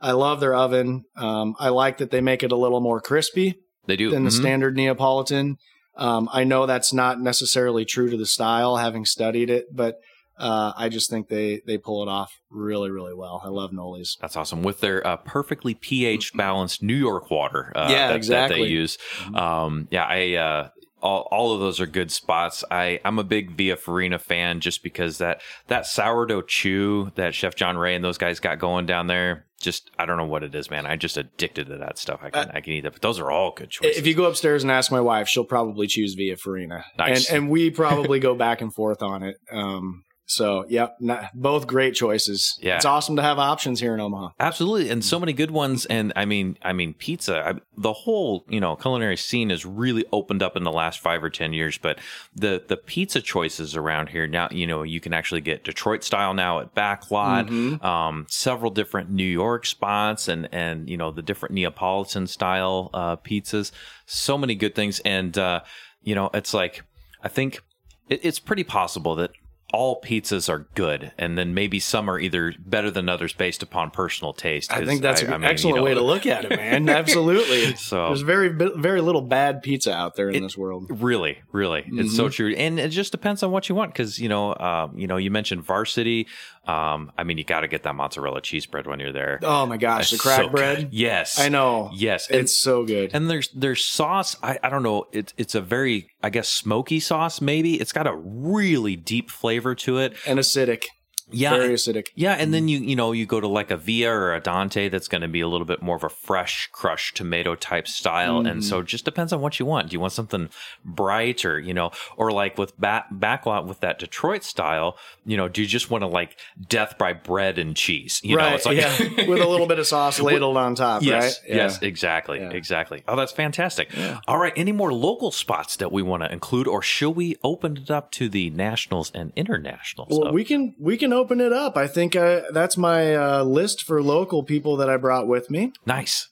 [0.00, 1.04] I love their oven.
[1.16, 3.54] Um, I like that they make it a little more crispy
[3.86, 4.40] They do than the Mhm.
[4.40, 5.56] standard Neapolitan.
[5.96, 9.96] Um, I know that's not necessarily true to the style, having studied it, but
[10.38, 13.40] uh, I just think they they pull it off really, really well.
[13.42, 14.18] I love Noli's.
[14.20, 17.72] That's awesome with their uh, perfectly pH balanced New York water.
[17.74, 18.62] Uh, Yeah, that, that exactly.
[18.64, 18.98] they use.
[19.34, 20.70] Um, yeah, I.
[21.06, 22.64] Uh, all, all of those are good spots.
[22.70, 27.54] I, I'm a big Via Farina fan just because that that sourdough chew that Chef
[27.54, 29.44] John Ray and those guys got going down there.
[29.60, 30.84] Just I don't know what it is, man.
[30.84, 32.20] I'm just addicted to that stuff.
[32.22, 32.92] I can I can eat that.
[32.92, 33.96] But those are all good choices.
[33.96, 37.30] If you go upstairs and ask my wife, she'll probably choose Via Farina, Nice.
[37.30, 39.36] and and we probably go back and forth on it.
[39.50, 42.58] Um, so yep, not, both great choices.
[42.60, 42.76] Yeah.
[42.76, 44.30] it's awesome to have options here in Omaha.
[44.40, 45.86] Absolutely, and so many good ones.
[45.86, 47.48] And I mean, I mean, pizza.
[47.48, 51.22] I, the whole you know culinary scene has really opened up in the last five
[51.22, 51.78] or ten years.
[51.78, 52.00] But
[52.34, 56.34] the the pizza choices around here now, you know, you can actually get Detroit style
[56.34, 57.48] now at Backlot.
[57.48, 57.84] Mhm.
[57.84, 63.16] Um, several different New York spots, and and you know the different Neapolitan style uh,
[63.16, 63.70] pizzas.
[64.06, 65.60] So many good things, and uh,
[66.02, 66.82] you know, it's like
[67.22, 67.60] I think
[68.08, 69.30] it, it's pretty possible that
[69.76, 73.90] all pizzas are good, and then maybe some are either better than others based upon
[73.90, 74.72] personal taste.
[74.72, 76.50] I think that's I- an I mean, excellent you know, way to look at it,
[76.56, 76.88] man.
[76.88, 77.74] Absolutely.
[77.76, 80.86] So There's very very little bad pizza out there in It- this world.
[80.88, 82.32] Really, really, it's so Mhm.
[82.32, 83.92] true, and it just depends on what you want.
[83.92, 86.26] Because you know, um, you know, you mentioned varsity.
[86.66, 89.38] Um, I mean, you got to get that mozzarella cheese bread when you're there.
[89.42, 90.78] Oh my gosh, the crack so bread.
[90.78, 90.88] good.
[90.92, 91.90] Yes, I know.
[91.94, 93.12] Yes, and, It's so good.
[93.14, 94.36] and there's there's sauce.
[94.42, 95.06] I, I don't know.
[95.12, 97.40] It's it's a very I guess smoky sauce.
[97.40, 100.14] Maybe it's got a really deep flavor to it.
[100.26, 100.84] and acidic.
[101.32, 102.08] Yeah, Very acidic.
[102.14, 102.84] Yeah, and then mm-hmm.
[102.84, 105.28] you you know you go to like a Via or a Dante that's going to
[105.28, 108.60] be a little bit more of a fresh crushed tomato type style, and mm-hmm.
[108.60, 109.90] so it just depends on what you want.
[109.90, 110.50] Do you want something
[110.84, 114.96] bright or you know, or like with back backlot with that Detroit style?
[115.24, 118.20] You know, do you just want to like death by bread and cheese?
[118.22, 118.50] You right.
[118.50, 118.96] know, it's like yeah.
[119.26, 121.50] With a little bit of sauce ladled on top, Yes, right?
[121.50, 121.56] Yeah.
[121.56, 122.50] yes, exactly, Yeah.
[122.50, 123.02] exactly.
[123.08, 123.90] Oh, that's fantastic.
[124.28, 127.76] All right, any more local spots that we want to include, or should we open
[127.76, 130.08] it up to the nationals and internationals?
[130.10, 131.76] Well, of- we can we can open it up.
[131.76, 135.72] I think uh, that's my uh, list for local people that I brought with me.
[135.84, 136.28] nice.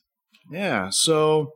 [0.50, 0.90] Yeah.
[0.90, 1.52] So,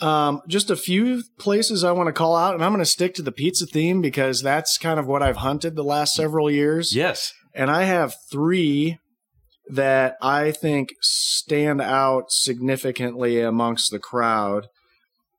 [0.00, 3.14] um, just a few places I want to call out, and I'm going to stick
[3.14, 6.96] to the pizza theme because that's kind of what I've hunted the last several years.
[6.96, 7.32] Yes.
[7.54, 8.98] And I have three
[9.68, 14.66] that I think stand out significantly amongst the crowd.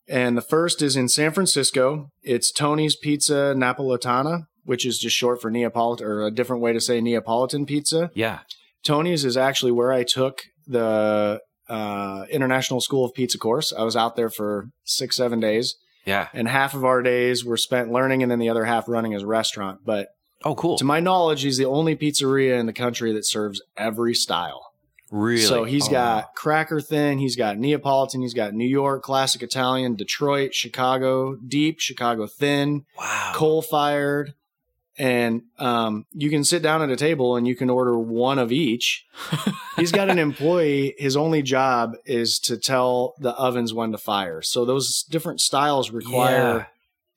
[0.07, 2.09] And the first is in San Francisco.
[2.21, 6.81] It's Tony's Pizza Napoletana, which is just short for Neapolitan, or a different way to
[6.81, 8.11] say Neapolitan pizza.
[8.13, 8.39] Yeah.
[8.83, 13.73] Tony's is actually where I took the uh, International School of Pizza course.
[13.73, 15.75] I was out there for six, seven days,
[16.05, 16.27] Yeah.
[16.33, 19.25] and half of our days were spent learning, and then the other half running a
[19.25, 19.79] restaurant.
[19.85, 20.09] But
[20.43, 20.77] Oh, cool.
[20.77, 24.61] to my knowledge, he's the only pizzeria in the country that serves every style.
[25.11, 25.41] Really?
[25.41, 25.91] So he's Oh.
[25.91, 31.79] got cracker thin, he's got Neapolitan, he's got New York classic Italian, Detroit, Chicago deep,
[31.79, 33.31] Chicago thin, wow.
[33.33, 34.33] coal fired,
[34.97, 38.51] and um, you can sit down at a table and you can order one of
[38.51, 39.05] each.
[39.75, 40.95] He's got an employee.
[40.97, 44.41] His only job is to tell the ovens when to fire.
[44.41, 46.65] So those different styles require Yeah.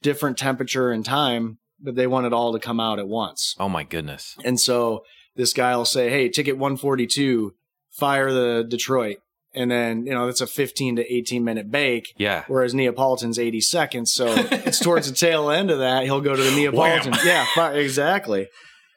[0.02, 3.54] different temperature and time, but they want it all to come out at once.
[3.60, 4.36] Oh my goodness.
[4.44, 5.04] And so
[5.36, 7.54] this guy will say, "Hey, ticket 142,
[7.92, 9.18] fire the Detroit."
[9.54, 12.14] And then, you know, that's a 15 to 18 minute bake.
[12.18, 12.44] Yeah.
[12.48, 14.12] Whereas Neapolitan's 80 seconds.
[14.12, 16.04] So it's towards the tail end of that.
[16.04, 17.12] He'll go to the Neapolitan.
[17.12, 17.26] Wham.
[17.26, 18.48] yeah, exactly.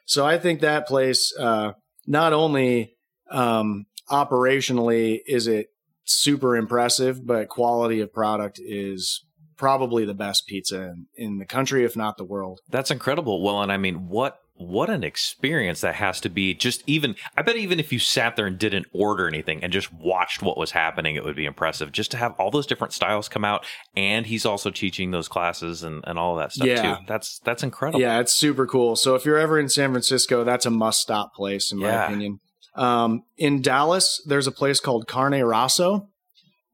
[0.04, 1.72] So I think that place, uh,
[2.06, 2.96] not only
[3.30, 5.68] um, operationally is it
[6.04, 9.24] super impressive, but quality of product is
[9.56, 12.60] probably the best pizza in, in the country, if not the world.
[12.68, 13.42] That's incredible.
[13.42, 16.54] Well, and I mean, what what an experience that has to be.
[16.54, 19.92] Just even, I bet even if you sat there and didn't order anything and just
[19.92, 21.90] watched what was happening, it would be impressive.
[21.90, 23.64] Just to have all those different styles come out,
[23.96, 26.96] and he's also teaching those classes and and all of that stuff Yeah.
[26.96, 27.02] too.
[27.08, 28.00] That's that's incredible.
[28.00, 28.94] Yeah, it's super cool.
[28.96, 32.06] So if you're ever in San Francisco, that's a must stop place in my Yeah.
[32.06, 32.38] opinion.
[32.74, 36.08] Um, in Dallas, there's a place called Cane Rosso,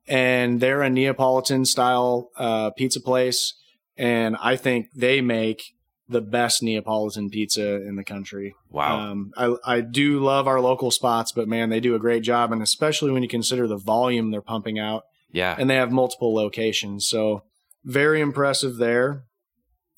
[0.07, 3.55] and they're a Neapolitan style uh, pizza place,
[3.97, 5.63] and I think they make
[6.09, 8.55] the best Neapolitan pizza in the country.
[8.71, 8.99] Wow.
[8.99, 12.53] Um, I I do love our local spots, but man, they do a great job,
[12.53, 15.57] and especially when you consider the volume they're pumping out yeah.
[15.59, 17.09] and they have multiple locations.
[17.09, 17.43] So
[17.85, 19.25] very impressive there.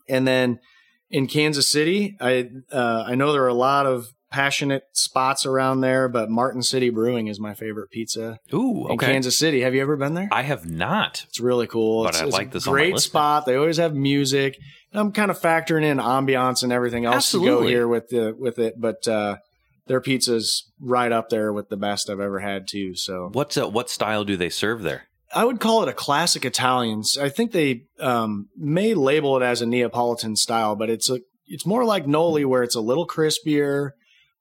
[0.08, 0.58] And then
[1.10, 5.80] in Kansas City, I uh, I know there are a lot of passionate spots around
[5.80, 8.86] there, but Martin City Brewing is my favorite pizza Ooh.
[8.86, 9.06] in Okay.
[9.06, 9.60] Kansas City.
[9.62, 10.28] Have you ever been there?
[10.30, 11.24] I have not.
[11.28, 12.04] It's really cool.
[12.04, 13.46] But it's, I it's like a this great spot.
[13.46, 14.56] They always have music.
[14.92, 18.58] I'm kind of factoring in ambiance and everything else to go here with the with
[18.58, 19.36] it, but uh,
[19.86, 22.94] their pizza's right up there with the best I've ever had too.
[22.96, 25.04] So What's uh, what style do they serve there?
[25.32, 27.02] I would call it a classic Italian.
[27.20, 31.66] I think they um, may label it as a Neapolitan style, but it's a it's
[31.66, 33.90] more like Noli, where it's a little crispier,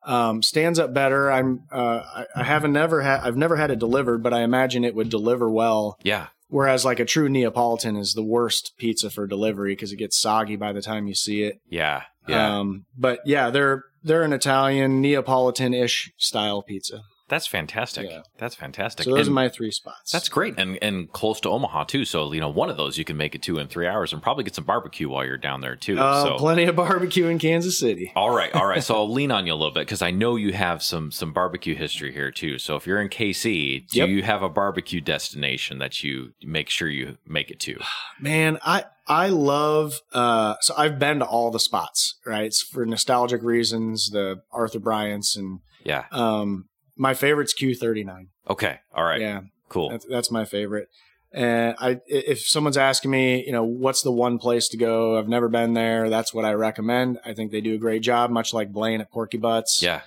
[0.10, 1.32] um, stands up better.
[1.32, 4.84] I'm uh, I, I haven't never had I've never had it delivered, but I imagine
[4.84, 5.98] it would deliver well.
[6.04, 6.28] Yeah.
[6.48, 10.56] Whereas like a true Neapolitan is the worst pizza for delivery because it gets soggy
[10.56, 11.62] by the time you see it.
[11.69, 12.04] Yeah.
[12.28, 12.60] Yeah.
[12.60, 17.04] Um, but yeah, they're they're an Italian Neapolitan ish style pizza.
[17.30, 18.10] That's fantastic.
[18.10, 18.22] Yeah.
[18.38, 19.06] That's fantastic.
[19.06, 20.12] So those And- are my three spots.
[20.12, 22.04] That's great, and and close to Omaha too.
[22.06, 24.22] So you know, one of those you can make it to in three hours, and
[24.22, 25.98] probably get some barbecue while you're down there too.
[26.00, 28.12] uh, so plenty of barbecue in Kansas City.
[28.15, 28.84] all right, all right.
[28.84, 31.32] So I'll lean on you a little bit because I know you have some some
[31.32, 32.58] barbecue history here too.
[32.58, 34.10] So if you're in KC, do Yep.
[34.10, 37.78] you have a barbecue destination that you make sure you make it to?
[38.20, 42.46] Man, I I love uh so I've been to all the spots, right?
[42.46, 46.06] It's for nostalgic reasons, the Arthur Bryant's and Yeah.
[46.12, 46.65] um
[46.99, 48.27] my favorite's Q39.
[48.49, 48.79] Okay.
[48.93, 49.21] All right.
[49.21, 49.89] Yeah, Cool.
[49.89, 50.89] that's, that's my favorite.
[51.31, 55.17] And I if someone's asking me, you know, what's the one place to go?
[55.17, 56.09] I've never been there.
[56.09, 57.19] That's what I recommend.
[57.23, 59.81] I think they do a great job, much like Blaine at Porky Butts.
[59.81, 60.01] Yeah.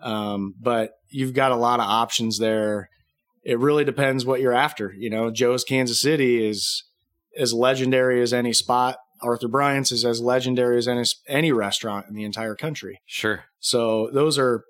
[0.00, 2.90] Um, but you've got a lot of options there.
[3.42, 4.92] It really depends what you're after.
[4.92, 6.84] You know, Joe's Kansas City is
[7.38, 8.98] as legendary as any spot.
[9.22, 13.00] Arthur Bryant's is as legendary as any, any restaurant in the entire country.
[13.06, 13.44] Sure.
[13.60, 14.64] So those are,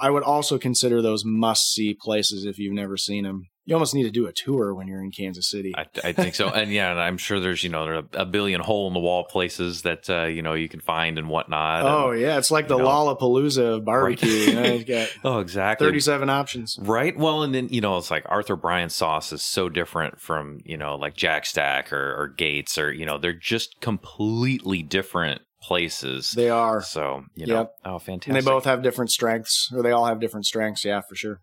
[0.00, 3.48] I would also consider those must see places if you've never seen them.
[3.64, 5.72] You almost need to do a tour when you're in Kansas City.
[5.76, 8.26] I, I think so, and yeah, and I'm sure there's you know there are a
[8.26, 11.84] billion hole in the wall places that uh, you know you can find and whatnot.
[11.84, 12.84] oh and- yeah, it's like the know.
[12.84, 14.28] Lollapalooza of barbecue.
[14.28, 15.86] You know, you've got oh, exactly.
[15.86, 16.76] 37 options.
[16.80, 17.16] Right.
[17.16, 20.76] Well, and then you know, it's like Arthur Bryant sauce is so different from you
[20.76, 26.32] know like Jack Stack or, or Gates or you know they're just completely different places.
[26.32, 26.82] They are.
[26.82, 27.74] so you know, Yep.
[27.84, 28.28] oh, fantastic.
[28.28, 30.84] And they both have different strengths, or they all have different strengths.
[30.84, 31.40] Yeah, for sure.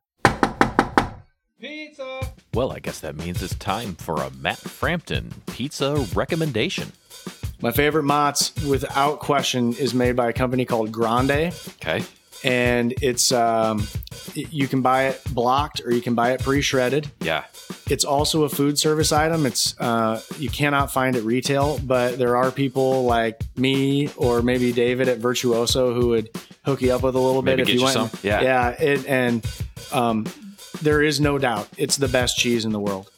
[1.59, 2.21] Pizza!
[2.53, 6.91] Well, I guess that means it's time for a Matt Frampton pizza recommendation.
[7.61, 12.03] My favorite Mott's, without question, is made by a company called Grande, okay.
[12.43, 13.85] And it's um,
[14.33, 17.09] you can buy it blocked or you can buy it pre-shredded.
[17.21, 17.45] Yeah.
[17.89, 19.45] It's also a food service item.
[19.45, 24.71] It's uh, you cannot find it retail, but there are people like me or maybe
[24.71, 26.29] David at Virtuoso who would
[26.65, 27.93] hook you up with a little Maybe bit if you went.
[27.93, 28.09] some.
[28.21, 28.41] Yeah.
[28.41, 28.69] yeah.
[28.69, 29.45] It, and
[29.91, 30.27] um,
[30.81, 33.09] there is no doubt it's the best cheese in the world.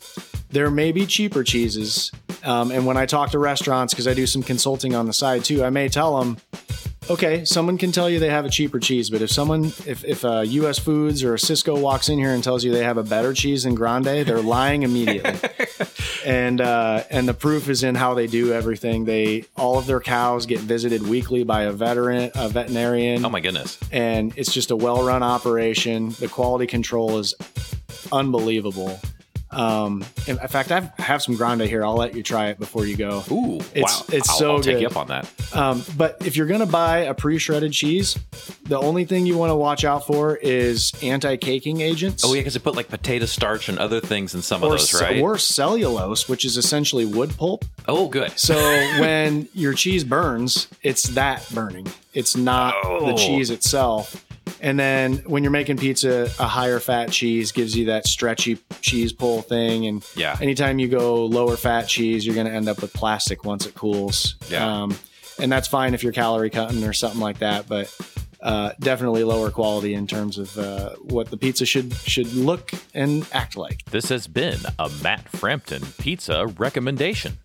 [0.49, 2.11] There may be cheaper cheeses,
[2.43, 5.45] um, and when I talk to restaurants because I do some consulting on the side
[5.45, 6.37] too, I may tell them
[7.11, 10.23] okay, someone can tell you they have a cheaper cheese, but if someone, if, if
[10.25, 13.33] uh, US Foods or Sysco walks in here and tells you they have a better
[13.33, 15.37] cheese than Grande, they're lying immediately.
[16.25, 19.05] and uh, and the proof is in how they do everything.
[19.05, 23.39] They all of their cows get visited weekly by a veteran, a veterinarian, Oh my
[23.41, 23.77] goodness.
[23.91, 26.09] and it's just a well-run operation.
[26.19, 27.33] The quality control is
[28.11, 28.99] unbelievable.
[29.51, 31.83] Um, in fact, I've, I have some grande here.
[31.85, 33.23] I'll let you try it before you go.
[33.31, 34.05] Ooh, It's- wow!
[34.15, 34.81] it's I'll, so I'll take good.
[34.81, 35.29] you up on that.
[35.53, 38.17] Um, but if you're going to buy a pre-shredded cheese,
[38.63, 42.23] the only thing you want to watch out for is anti-caking agents.
[42.25, 44.89] Oh yeah, because they put like potato starch and other things in some of those,
[44.89, 45.21] ce- right?
[45.21, 47.65] or cellulose, which is essentially wood pulp.
[47.87, 48.37] oh, good.
[48.39, 48.55] So
[48.99, 51.87] when your cheese burns, it's that burning.
[52.13, 53.17] It's not the Oh.
[53.17, 54.25] cheese itself.
[54.63, 59.11] And then when you're making pizza, a higher fat cheese gives you that stretchy cheese
[59.11, 59.87] pull thing.
[59.87, 60.37] And Yeah.
[60.39, 63.73] anytime you go lower fat cheese, you're going to end up with plastic once it
[63.73, 64.35] cools.
[64.49, 64.83] Yeah.
[64.83, 64.95] Um,
[65.39, 67.67] and that's fine if you're calorie cutting or something like that.
[67.67, 67.91] But
[68.39, 73.25] uh, definitely lower quality in terms of uh, what the pizza should should look and
[73.33, 73.83] act like.
[73.91, 77.37] This has been a Matt Frampton pizza recommendation.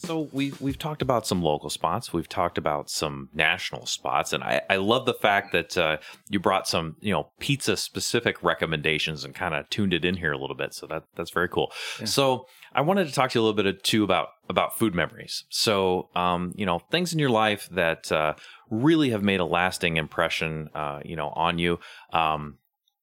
[0.00, 2.10] So we we've talked about some local spots.
[2.10, 5.98] We've talked about some national spots, and I, I love the fact that uh,
[6.30, 10.32] you brought some you know pizza specific recommendations and kind of tuned it in here
[10.32, 10.72] a little bit.
[10.72, 11.70] So that that's very cool.
[12.06, 15.44] So I wanted to talk to you a little bit too about about food memories.
[15.50, 18.34] So um, you know things in your life that uh,
[18.70, 21.78] really have made a lasting impression uh, you know on you.
[22.14, 22.56] Um,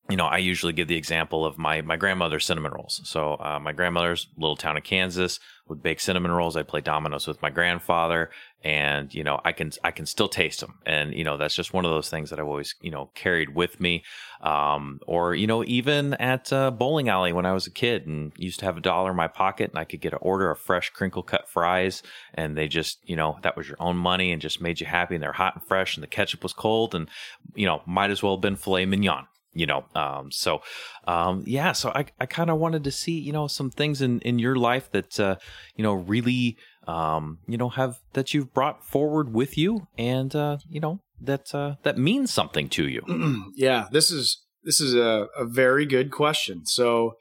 [0.09, 3.01] you know, I usually give the example of my my grandmother's cinnamon rolls.
[3.03, 6.55] So uh, my grandmother's little town of Kansas would bake cinnamon rolls.
[6.55, 8.29] I play dominoes with my grandfather,
[8.63, 11.73] and you know, I can I can still taste them, and you know, that's just
[11.73, 14.03] one of those things that I've always you know carried with me.
[14.39, 18.31] Um, or you know, even at uh, bowling alley when I was a kid and
[18.37, 20.57] used to have a dollar in my pocket, and I could get an order of
[20.57, 22.01] fresh crinkle cut fries,
[22.33, 25.15] and they just you know that was your own money and just made you happy,
[25.15, 27.09] and they're hot and fresh, and the ketchup was cold, and
[27.55, 30.61] you know, might as well have been filet mignon you know um so
[31.07, 34.19] um yeah so i i kind of wanted to see you know some things in
[34.21, 35.35] in your life that uh
[35.75, 36.57] you know really
[36.87, 41.53] um you know have that you've brought forward with you and uh you know that
[41.55, 43.01] uh that means something to you
[43.55, 46.65] yeah, this is this is a, a very good question.
[46.65, 47.13] So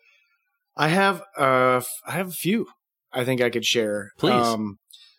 [0.76, 2.66] I have uh I have a few
[3.12, 4.10] I think I could share.
[4.18, 4.46] Please.
[4.46, 4.78] Um,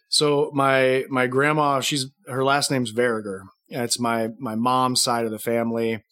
[0.10, 3.42] so my my grandma, she's her last name's Verriger.
[3.70, 6.04] It's my my mom's side of the family.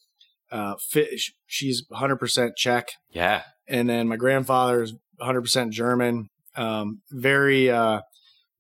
[0.52, 1.10] Uh, fit,
[1.46, 6.28] she's 100% Czech, yeah and then my grandfather is 100% German.
[6.56, 8.02] Um, very uh,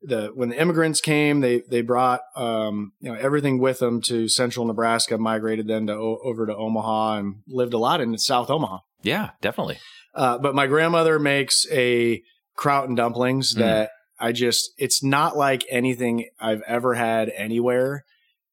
[0.02, 4.28] the when the immigrants came, they they brought um, you know everything with them to
[4.28, 5.18] central Nebraska.
[5.18, 8.80] Migrated then to over to Omaha and lived a lot in South Omaha.
[9.04, 9.78] yeah definitely
[10.14, 12.22] Uh, but my grandmother makes a
[12.56, 13.60] kraut and dumplings Mm.
[13.60, 18.04] that I just it's not like anything I've ever had anywhere.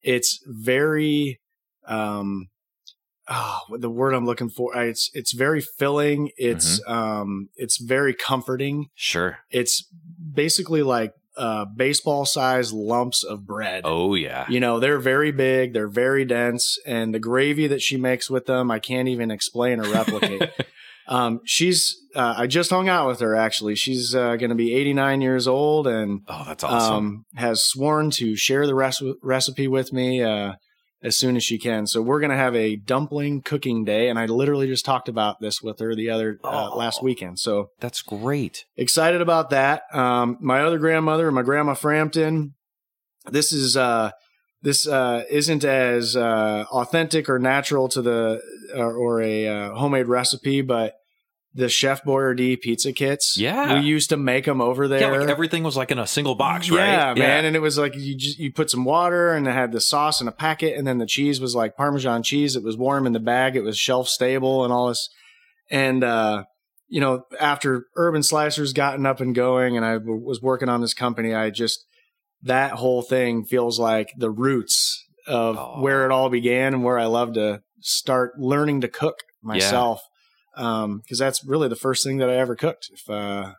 [0.02, 1.40] It's very
[1.86, 2.48] um
[3.28, 6.30] oh, the word I'm looking for it's it's very filling.
[6.36, 6.92] It's Mm-hmm.
[6.92, 8.86] um it's very comforting.
[8.94, 9.86] sure It's
[10.34, 13.82] basically like uh baseball size lumps of bread.
[13.84, 17.96] oh yeah You know, they're very big, they're very dense, and the gravy that she
[17.96, 20.50] makes with them, I can't even explain or replicate.
[21.08, 23.74] um, she's, uh, I just hung out with her actually.
[23.76, 28.10] She's uh, going to be 89 years old and oh that's awesome um, has sworn
[28.12, 30.52] to share the res- recipe with me uh,
[31.02, 31.86] as soon as she can.
[31.86, 35.40] So we're going to have a dumpling cooking day, and I literally just talked about
[35.40, 36.76] this with her the other uh, Oh.
[36.76, 37.38] last weekend.
[37.40, 39.82] So that's great excited about that.
[39.92, 42.54] Um, my other grandmother, my grandma Frampton,
[43.30, 44.10] this is uh,
[44.62, 48.40] this uh, isn't as uh, authentic or natural to the
[48.76, 50.94] or, or a uh, homemade recipe, but
[51.54, 53.36] the Chef Boyardee pizza kits.
[53.38, 53.78] Yeah.
[53.78, 55.00] we used to make them over there.
[55.00, 57.44] yeah like everything was like in a single box right Yeah, man.
[57.44, 60.20] And it was like you just you put some water and it had the sauce
[60.20, 62.56] in a packet, and then the cheese was like Parmesan cheese.
[62.56, 63.54] It was warm in the bag.
[63.56, 65.08] It was shelf stable and all this.
[65.70, 66.44] And uh,
[66.88, 70.80] you know, after Urban Slicers gotten up and going, and I w- was working on
[70.80, 71.84] this company, I just
[72.42, 75.80] that whole thing feels like the roots of Oh.
[75.82, 80.00] where it all began and where I love to start learning to cook myself.
[80.54, 82.90] Um, cause that's really the first thing that I ever cooked.
[82.92, 83.52] If, uh,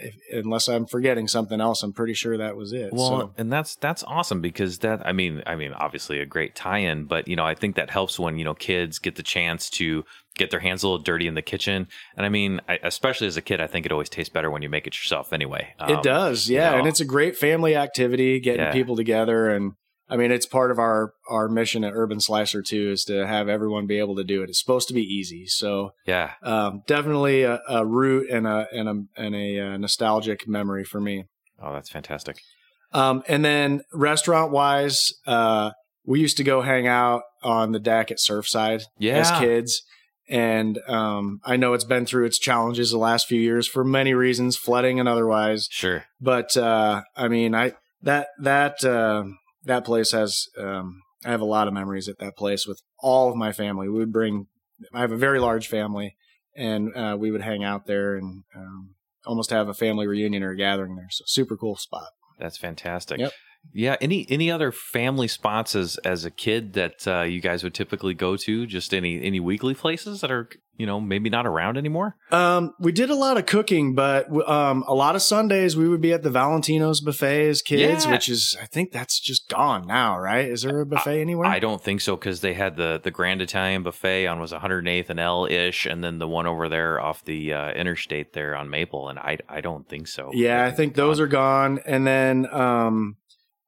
[0.00, 2.92] if, unless I'm forgetting something else, I'm pretty sure that was it.
[2.92, 6.54] Well, so, and that's that's awesome because that I mean I mean obviously a great
[6.54, 9.70] tie-in, but you know I think that helps when you know kids get the chance
[9.70, 10.04] to
[10.36, 13.36] get their hands a little dirty in the kitchen, and I mean I, especially as
[13.38, 15.74] a kid, I think it always tastes better when you make it yourself anyway.
[15.88, 16.50] it Um, does.
[16.50, 16.72] Yeah.
[16.72, 16.78] know.
[16.80, 18.72] And it's a great family activity, getting Yeah.
[18.72, 19.48] people together.
[19.48, 19.72] And
[20.08, 23.48] I mean, it's part of our, our mission at Urban Slicer too, is to have
[23.48, 24.50] everyone be able to do it.
[24.50, 25.46] It's supposed to be easy.
[25.46, 30.46] So, Yeah, um, definitely a, a root and a, and a, and a, uh nostalgic
[30.46, 31.24] memory for me.
[31.62, 32.36] oh that's fantastic.
[32.92, 35.70] Um, and then restaurant wise, uh,
[36.06, 39.82] we used to go hang out on the deck at Surfside Yeah, as kids.
[40.28, 44.14] And um, I know it's been through its challenges the last few years for many
[44.14, 45.66] reasons, flooding and otherwise.
[45.70, 46.04] sure.
[46.20, 49.24] But uh, I mean, I that that uh,
[49.64, 53.30] that place has um, I have a lot of memories at that place with all
[53.30, 53.88] of my family.
[53.88, 54.46] We would bring.
[54.92, 56.16] I have a very large family,
[56.56, 58.94] and uh, we would hang out there and um,
[59.24, 61.08] almost have a family reunion or a gathering there.
[61.10, 62.08] So super cool spot.
[62.38, 63.20] That's fantastic.
[63.20, 63.32] Yep.
[63.72, 63.96] Yeah.
[64.00, 68.14] Any any other family spots as as a kid that uh, you guys would typically
[68.14, 68.66] go to?
[68.66, 72.16] Just any any weekly places that are you know maybe not around anymore.
[72.32, 76.00] Um, we did a lot of cooking, but um, a lot of Sundays we would
[76.00, 78.10] be at the Valentino's buffet as kids, Yeah.
[78.12, 80.48] which is I think that's just gone now, right?
[80.48, 81.46] Is there a buffet anywhere?
[81.48, 85.10] I don't think so because they had the the Grand Italian Buffet on was 108th
[85.10, 88.68] and L ish, and then the one over there off the uh, interstate there on
[88.70, 90.30] Maple, and I I don't think so.
[90.32, 91.80] Yeah, I think those are gone.
[91.86, 93.16] And then um,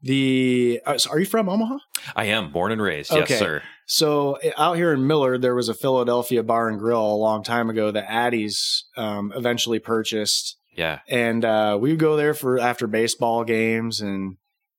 [0.06, 1.78] the uh, so are you from Omaha?
[2.14, 3.12] I am born and raised.
[3.12, 3.24] Okay.
[3.28, 3.62] Yes, sir.
[3.86, 7.42] So uh, out here in Millard, there was a Philadelphia bar and grill a long
[7.42, 11.00] time ago that Addie's um, eventually purchased, Yeah.
[11.08, 14.36] and uh, we would go there for after baseball games and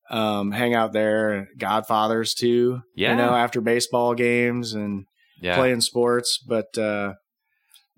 [0.09, 1.47] um, hang out there.
[1.57, 3.11] Godfathers too, Yeah.
[3.11, 5.05] you know, after baseball games and
[5.41, 5.55] Yeah.
[5.55, 6.37] playing sports.
[6.45, 7.13] But uh,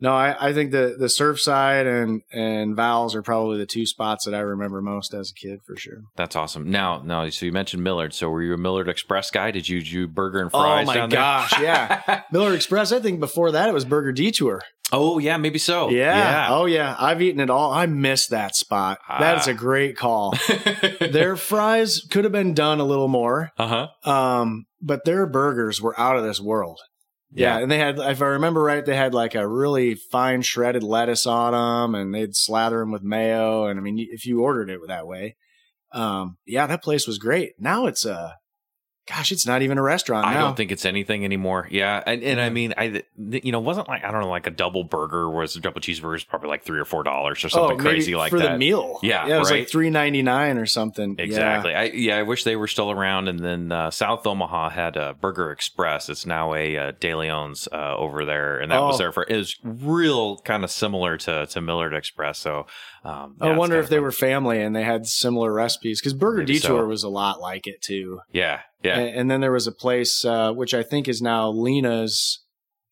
[0.02, 4.26] no, I, I think the the Surfside and and Val's are probably the two spots
[4.26, 6.02] that I remember most as a kid for sure.
[6.16, 6.70] That's awesome.
[6.70, 8.14] Now, now, so you mentioned Millard.
[8.14, 9.52] So were you a Millard Express guy?
[9.52, 10.84] Did you do burger and fries?
[10.88, 12.22] oh my gosh, yeah.
[12.32, 12.92] Millard Express.
[12.92, 14.62] I think before that it was Burger Detour.
[14.92, 15.90] Oh yeah, maybe so.
[15.90, 16.48] Yeah.
[16.50, 16.96] Oh yeah.
[16.98, 17.72] I've eaten it all.
[17.72, 18.98] I miss that spot.
[19.20, 19.52] That's Ah.
[19.52, 20.34] a great call.
[21.00, 23.52] Their fries could have been done a little more.
[23.58, 24.10] uh huh.
[24.12, 26.80] Um, but their burgers were out of this world.
[27.32, 27.60] Yeah.
[27.60, 31.28] And they had, if I remember right, they had like a really fine shredded lettuce
[31.28, 33.68] on them and they'd slather them with mayo.
[33.68, 35.36] And I mean, if you ordered it that way,
[35.92, 37.54] um, yeah, that place was great.
[37.60, 38.39] Now it's a,
[39.10, 40.42] gosh, it's not even a restaurant I now.
[40.46, 41.68] don't think it's anything anymore.
[41.72, 44.52] Yeah, and, and I mean, I you know wasn't like I don't know like a
[44.52, 47.50] double burger was a double cheeseburger is probably like three or four dollars or oh,
[47.50, 48.52] something maybe crazy like for that.
[48.54, 49.00] the meal.
[49.02, 49.36] Yeah, Yeah.
[49.38, 49.60] It was right.
[49.62, 51.16] like three ninety nine or something.
[51.18, 51.26] Yeah.
[51.26, 51.74] Exactly.
[51.74, 53.28] I yeah, I wish they were still around.
[53.28, 56.10] And then uh, South Omaha had a Burger Express.
[56.10, 58.98] It's now a uh, De Leon's uh, over there, and that was Oh.
[59.00, 59.24] there for.
[59.28, 62.38] It was real kind of similar to to Millard Express.
[62.40, 62.68] So
[63.04, 64.04] um, yeah, I wonder if they fun.
[64.04, 66.86] were family and they had similar recipes because Burger Maybe Detour so.
[66.86, 68.22] was a lot like it too.
[68.32, 69.00] Yeah, yeah.
[69.00, 72.40] And, and then there was a place uh, which I think is now Lena's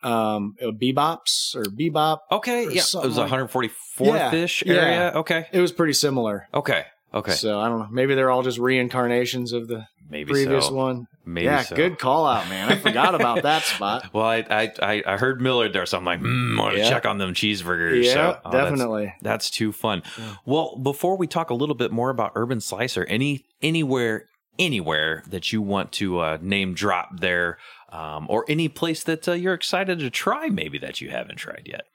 [0.03, 2.20] um, uh, Bebops or Bebop.
[2.32, 2.68] okay.
[2.68, 2.82] or Yeah.
[2.82, 5.12] It was like- 144th ish Yeah, area.
[5.16, 5.47] Okay.
[5.51, 6.47] It was pretty similar.
[6.53, 6.86] Okay.
[7.14, 7.32] Okay.
[7.32, 7.88] So I don't know.
[7.91, 10.74] Maybe they're all just reincarnations of the Maybe previous so.
[10.74, 11.08] one.
[11.28, 11.75] Maybe yeah, so.
[11.75, 12.71] good call out, man.
[12.71, 14.11] I forgot about that spot.
[14.13, 16.80] Well, I I I, I heard Millard there, so I'm like, mm, I want to
[16.80, 16.89] Yeah.
[16.89, 18.03] check on them cheeseburgers.
[18.05, 19.13] Yeah, so, oh, that's- definitely.
[19.21, 20.03] That's too fun.
[20.17, 20.36] Yeah.
[20.45, 24.25] Well, before we talk a little bit more about Urban Slicer, any anywhere
[24.59, 27.57] anywhere that you want to uh, name drop there,
[27.89, 31.63] um, or any place that uh, you're excited to try, maybe that you haven't tried
[31.65, 31.86] yet.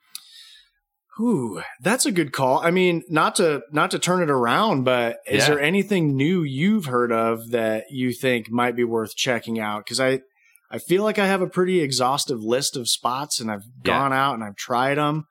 [1.20, 2.60] Ooh, that's a good call.
[2.60, 5.48] I mean, not to not to turn it around, but is Yeah.
[5.50, 9.84] there anything new you've heard of that you think might be worth checking out?
[9.84, 10.20] Because I
[10.70, 13.92] I feel like I have a pretty exhaustive list of spots, and I've Yeah.
[13.92, 15.26] gone out and I've tried them,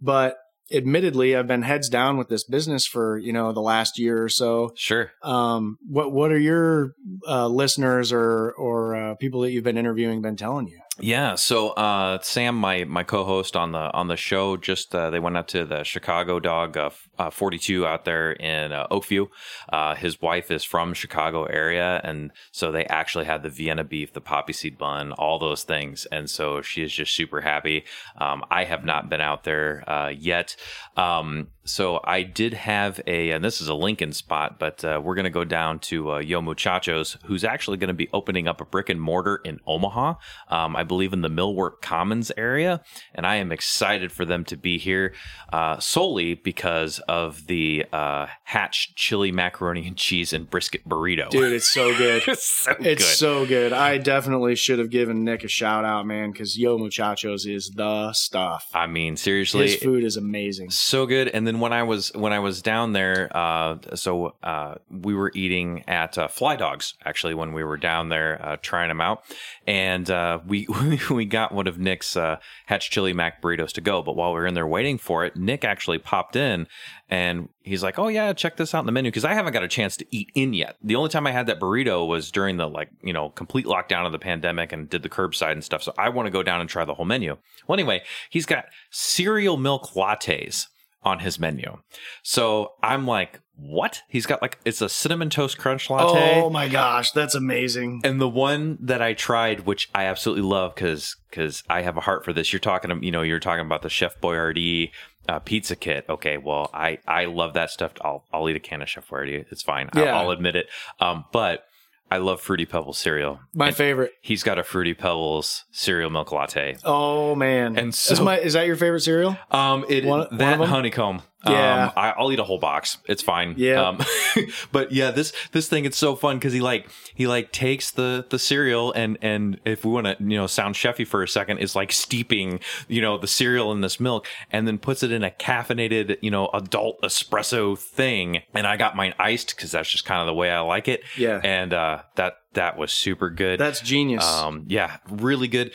[0.00, 0.38] but
[0.72, 4.30] admittedly, I've been heads down with this business for you know the last year or
[4.30, 4.72] so.
[4.74, 5.12] Sure.
[5.22, 6.92] Um, what what are your
[7.28, 10.80] uh, listeners or or uh, people that you've been interviewing been telling you?
[10.98, 11.34] Yeah.
[11.34, 15.36] So uh, Sam, my my co-host on the on the show, just uh, they went
[15.36, 19.28] out to the Chicago Dog uh, uh, 42 out there in uh, Oakview.
[19.70, 24.14] Uh, his wife is from Chicago area, and so they actually had the Vienna beef,
[24.14, 27.84] the poppy seed bun, all those things, and so she is just super happy.
[28.16, 29.84] Um, I have not been out there
[30.16, 30.56] yet.
[30.96, 35.16] Um, so I did have a, and this is a Lincoln spot, but uh, we're
[35.16, 38.60] going to go down to uh, Yo Muchachos, who's actually going to be opening up
[38.60, 40.14] a brick and mortar in Omaha.
[40.48, 42.80] Um, I believe in the Millwork Commons area,
[43.14, 45.12] and I am excited for them to be here
[45.52, 51.28] uh, solely because of the uh, Hatch chili macaroni and cheese and brisket burrito.
[51.28, 52.22] Dude, it's so good.
[52.28, 53.16] it's so It's good.
[53.16, 53.72] so good.
[53.74, 58.12] I definitely should have given Nick a shout out, man, because Yo Muchachos is the
[58.14, 58.70] stuff.
[58.72, 60.70] I mean, seriously, His food is amazing.
[60.70, 64.76] so good and then when i was when i was down there uh so uh
[64.90, 68.88] we were eating at uh, fly dogs actually when we were down there uh trying
[68.88, 69.22] them out
[69.66, 70.38] and uh
[71.10, 74.40] we got one of nick's uh hatch chili mac burritos to go but while we
[74.40, 76.66] were in there waiting for it nick actually popped in
[77.08, 79.62] and he's like oh yeah check this out in the menu because i haven't got
[79.62, 80.76] a chance to eat in yet.
[80.82, 84.06] The only time i had that burrito was during the like you know complete lockdown
[84.06, 86.60] of the pandemic and did the curbside and stuff so i want to go down
[86.60, 87.36] and try the whole menu.
[87.66, 90.66] Well anyway he's got cereal milk lattes
[91.06, 91.78] on his menu.
[92.22, 94.02] So I'm like, what?
[94.08, 96.42] He's got like it's a cinnamon toast crunch latte.
[96.42, 98.02] Oh my gosh, that's amazing.
[98.04, 102.00] and the one that I tried, which I absolutely love because because I have a
[102.02, 102.52] heart for this.
[102.52, 104.90] You're talking, you know, you're talking about the Chef Boyardee
[105.28, 106.04] uh, pizza kit.
[106.08, 107.92] Okay, well, I I love that stuff.
[108.02, 109.46] I'll I'll eat a can of Chef Boyardee.
[109.50, 109.88] It's fine.
[109.94, 110.18] I'll, Yeah.
[110.20, 110.66] I'll admit it.
[111.00, 111.65] Um, but
[112.10, 113.40] I love Fruity Pebbles cereal.
[113.52, 114.12] My And favorite.
[114.20, 116.76] He's got a Fruity Pebbles cereal milk latte.
[116.84, 117.76] Oh man.
[117.76, 119.36] And is, so- my, is that your favorite cereal?
[119.50, 120.68] Um, it One- one that of 'em?
[120.68, 121.22] honeycomb.
[121.48, 121.84] Yeah.
[121.86, 122.98] um, I, I'll eat a whole box.
[123.06, 123.54] It's fine.
[123.56, 123.88] Yeah.
[123.88, 123.98] Um,
[124.72, 128.26] but yeah, this this thing it's so fun because he like he like takes the
[128.28, 131.58] the cereal and and if we want to you know sound chefy for a second,
[131.58, 135.24] is like steeping you know the cereal in this milk and then puts it in
[135.24, 138.42] a caffeinated you know adult espresso thing.
[138.54, 141.02] And I got mine iced because that's just kind of the way I like it.
[141.16, 141.40] Yeah.
[141.42, 143.60] And uh, that that was super good.
[143.60, 144.24] That's genius.
[144.24, 145.72] um, yeah, really good.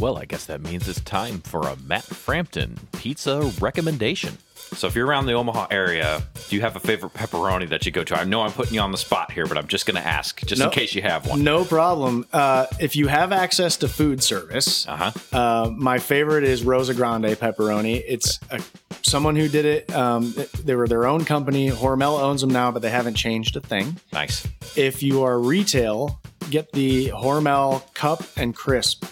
[0.00, 4.38] Well, I guess that means it's time for a Matt Frampton pizza recommendation.
[4.54, 7.92] So if you're around the Omaha area, do you have a favorite pepperoni that you
[7.92, 8.18] go to?
[8.18, 10.44] I know I'm putting you on the spot here, but I'm just going to ask,
[10.46, 10.66] just No.
[10.66, 11.44] in case you have one.
[11.44, 12.26] no problem.
[12.32, 15.36] Uh, if you have access to food service, Uh huh.
[15.38, 18.02] uh, my favorite is Rosa Grande pepperoni.
[18.06, 18.60] It's a,
[19.02, 19.94] someone who did it.
[19.94, 20.34] Um,
[20.64, 21.70] they were their own company.
[21.70, 23.96] Hormel owns them now, but they haven't changed a thing.
[24.12, 24.48] Nice.
[24.76, 26.20] If you are retail,
[26.50, 29.04] get the Hormel cup and crisp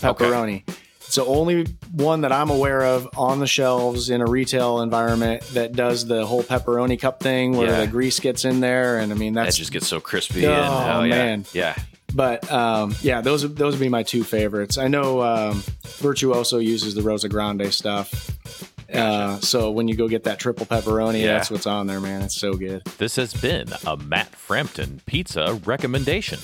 [0.00, 0.62] pepperoni.
[1.06, 5.42] It's the only one that I'm aware of on the shelves in a retail environment
[5.54, 7.80] that does the whole pepperoni cup thing where Yeah.
[7.80, 8.98] the grease gets in there.
[8.98, 10.46] And I mean, That just gets so crispy.
[10.46, 11.08] Oh, and, oh, yeah.
[11.16, 11.44] man.
[11.52, 11.74] Yeah.
[12.14, 14.78] but um, yeah, those those would be my two favorites.
[14.78, 15.64] I know um,
[15.98, 18.36] Virtuoso uses the Rosa Grande stuff.
[18.92, 21.34] Uh, so when you go get that triple pepperoni, Yeah.
[21.34, 22.22] that's what's on there, man.
[22.22, 22.84] It's so good.
[22.98, 26.38] This has been a Matt Frampton pizza recommendation.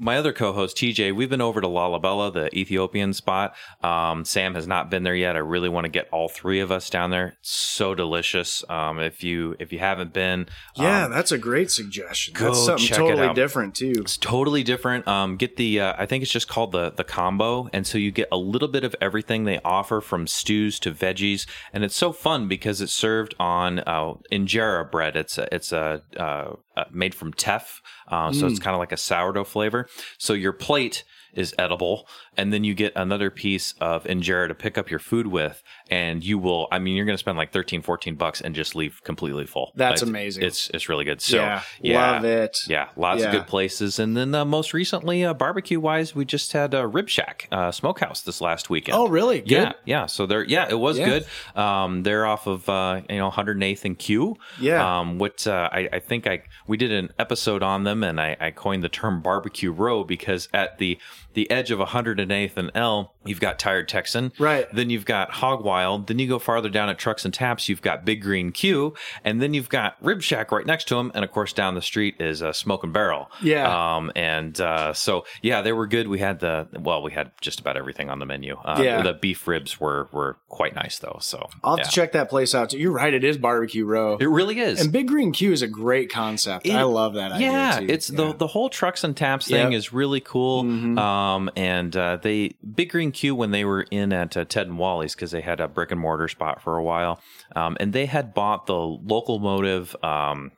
[0.00, 3.54] My other co-host TJ, we've been over to Lalibela, the Ethiopian spot.
[3.82, 5.34] Um, Sam has not been there yet.
[5.34, 7.36] I really want to get all three of us down there.
[7.40, 8.64] It's so delicious.
[8.68, 10.46] Um, if you if you haven't been,
[10.76, 12.34] um, that's a great suggestion.
[12.34, 13.34] go That's something check it totally out.
[13.34, 13.94] different too.
[13.96, 15.08] It's totally different.
[15.08, 18.10] Um, get the uh, I think it's just called the the combo, and so you
[18.12, 22.12] get a little bit of everything they offer from stews to veggies, and it's so
[22.12, 25.16] fun because it's served on uh, injera bread.
[25.16, 28.92] It's a, it's a uh, uh, made from teff, uh, so it's kind of like
[28.92, 29.88] a sourdough flavor.
[30.18, 31.04] So your plate
[31.34, 32.08] is edible,
[32.38, 36.24] and then you get another piece of injera to pick up your food with, and
[36.24, 36.68] you will.
[36.72, 39.72] I mean, you're going to spend like 13, 14 bucks and just leave completely full.
[39.74, 40.44] That's It's- amazing.
[40.44, 41.20] It's it's really good.
[41.20, 42.56] So yeah, yeah, love it.
[42.68, 43.26] yeah, lots Yeah.
[43.26, 43.98] of good places.
[43.98, 47.70] And then uh, most recently, uh, barbecue wise, we just had uh, Rib Shack uh,
[47.72, 48.96] Smokehouse this last weekend.
[48.96, 49.40] Oh, really?
[49.40, 49.50] Good.
[49.50, 50.06] Yeah, yeah.
[50.06, 51.06] So they're yeah, it was Yeah.
[51.54, 51.60] good.
[51.60, 54.36] Um, they're off of uh, you know 108th and Q.
[54.60, 55.00] Yeah.
[55.00, 58.36] Um, what uh, I, I think I we did an episode on them, and I,
[58.40, 60.98] I coined the term barbecue row because at the
[61.38, 64.32] the edge of 108th and L, you've got Tired Texan.
[64.38, 64.66] Right.
[64.72, 66.06] Then you've got Hog Wild.
[66.06, 69.40] Then you go farther down at Trucks and Taps, you've got Big Green Q, and
[69.42, 72.16] then you've got Rib Shack right next to them, and of course down the street
[72.20, 73.30] is uh, Smoke and Barrel.
[73.42, 73.96] Yeah.
[73.96, 76.08] Um, and uh, so yeah, they were good.
[76.08, 78.56] We had the well, we had just about everything on the menu.
[78.64, 79.02] Uh, Yeah.
[79.02, 81.18] The beef ribs were were quite nice though.
[81.20, 81.84] So I'll have yeah.
[81.84, 82.78] to check that place out too.
[82.78, 83.12] You're right.
[83.12, 84.16] It is barbecue row.
[84.18, 84.80] It really is.
[84.80, 86.66] and Big Green Q is a great concept.
[86.66, 87.50] It- I love that idea.
[87.50, 87.86] yeah, too.
[87.88, 88.32] it's the Yeah.
[88.38, 89.78] the whole trucks and taps thing Yep.
[89.78, 90.64] is really cool.
[90.64, 90.98] Mhm.
[90.98, 94.78] Um, and uh, they Big Green Q when they were in at uh, Ted and
[94.78, 97.20] Wally's because they had a brick and mortar spot for a while,
[97.56, 99.96] um, and they had bought the locomotive.
[100.02, 100.52] Um,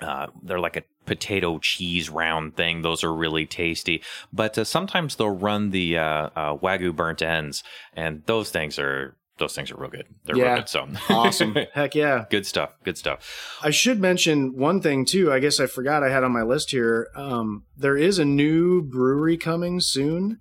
[0.00, 2.82] uh, they're like a potato cheese round thing.
[2.82, 4.02] Those are really tasty.
[4.32, 7.62] But uh, sometimes they'll run the uh, uh, wagyu burnt ends,
[7.94, 10.06] and those things are those things are real good.
[10.24, 10.44] They're Yeah.
[10.52, 10.68] real good.
[10.68, 11.56] So awesome.
[11.74, 12.24] Heck yeah.
[12.30, 12.70] good stuff.
[12.84, 13.58] Good stuff.
[13.62, 15.32] I should mention one thing too.
[15.32, 17.08] I guess I forgot I had on my list here.
[17.16, 20.38] Um, there is a new brewery coming soon.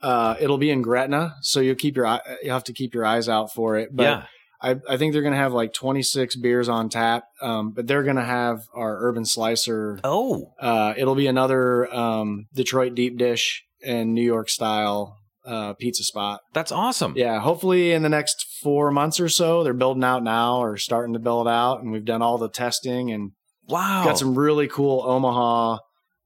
[0.00, 3.28] Uh, it'll be in Gretna, so you'll keep your you have to keep your eyes
[3.28, 3.90] out for it.
[3.94, 4.24] But yeah.
[4.60, 7.24] I, I think they're going to have like 26 beers on tap.
[7.40, 10.00] Um, but they're going to have our Urban Slicer.
[10.02, 10.52] Oh.
[10.60, 16.40] Uh, it'll be another um, Detroit deep dish and New York style uh, pizza spot.
[16.52, 17.14] That's awesome.
[17.16, 21.14] Yeah, hopefully in the next four months or so, they're building out now or starting
[21.14, 23.32] to build out, and we've done all the testing and
[23.68, 24.04] Wow.
[24.04, 25.78] got some really cool Omaha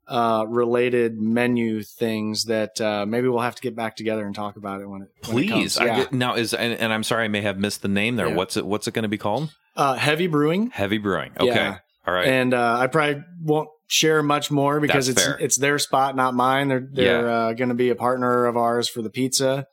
[0.09, 4.57] uh, related menu things that uh, maybe we'll have to get back together and talk
[4.57, 5.50] about it when it when it Please.
[5.50, 5.78] comes.
[5.78, 5.96] I Yeah.
[5.96, 8.28] get, now is and, and I'm sorry I may have missed the name there.
[8.28, 8.34] Yeah.
[8.34, 9.55] What's it what's it going to be called?
[9.76, 11.32] uh, heavy brewing, Heavy Brewing.
[11.38, 11.46] Okay.
[11.55, 11.78] Yeah.
[12.07, 12.26] All right.
[12.26, 15.38] and uh, I probably won't share much more because That's it's fair.
[15.38, 16.68] it's their spot, not mine.
[16.68, 19.66] They're they're uh, going to be a partner of ours for the pizza,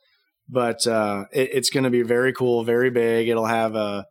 [0.48, 3.28] but uh, it, it's going to be very cool, very big.
[3.28, 4.06] It'll have a,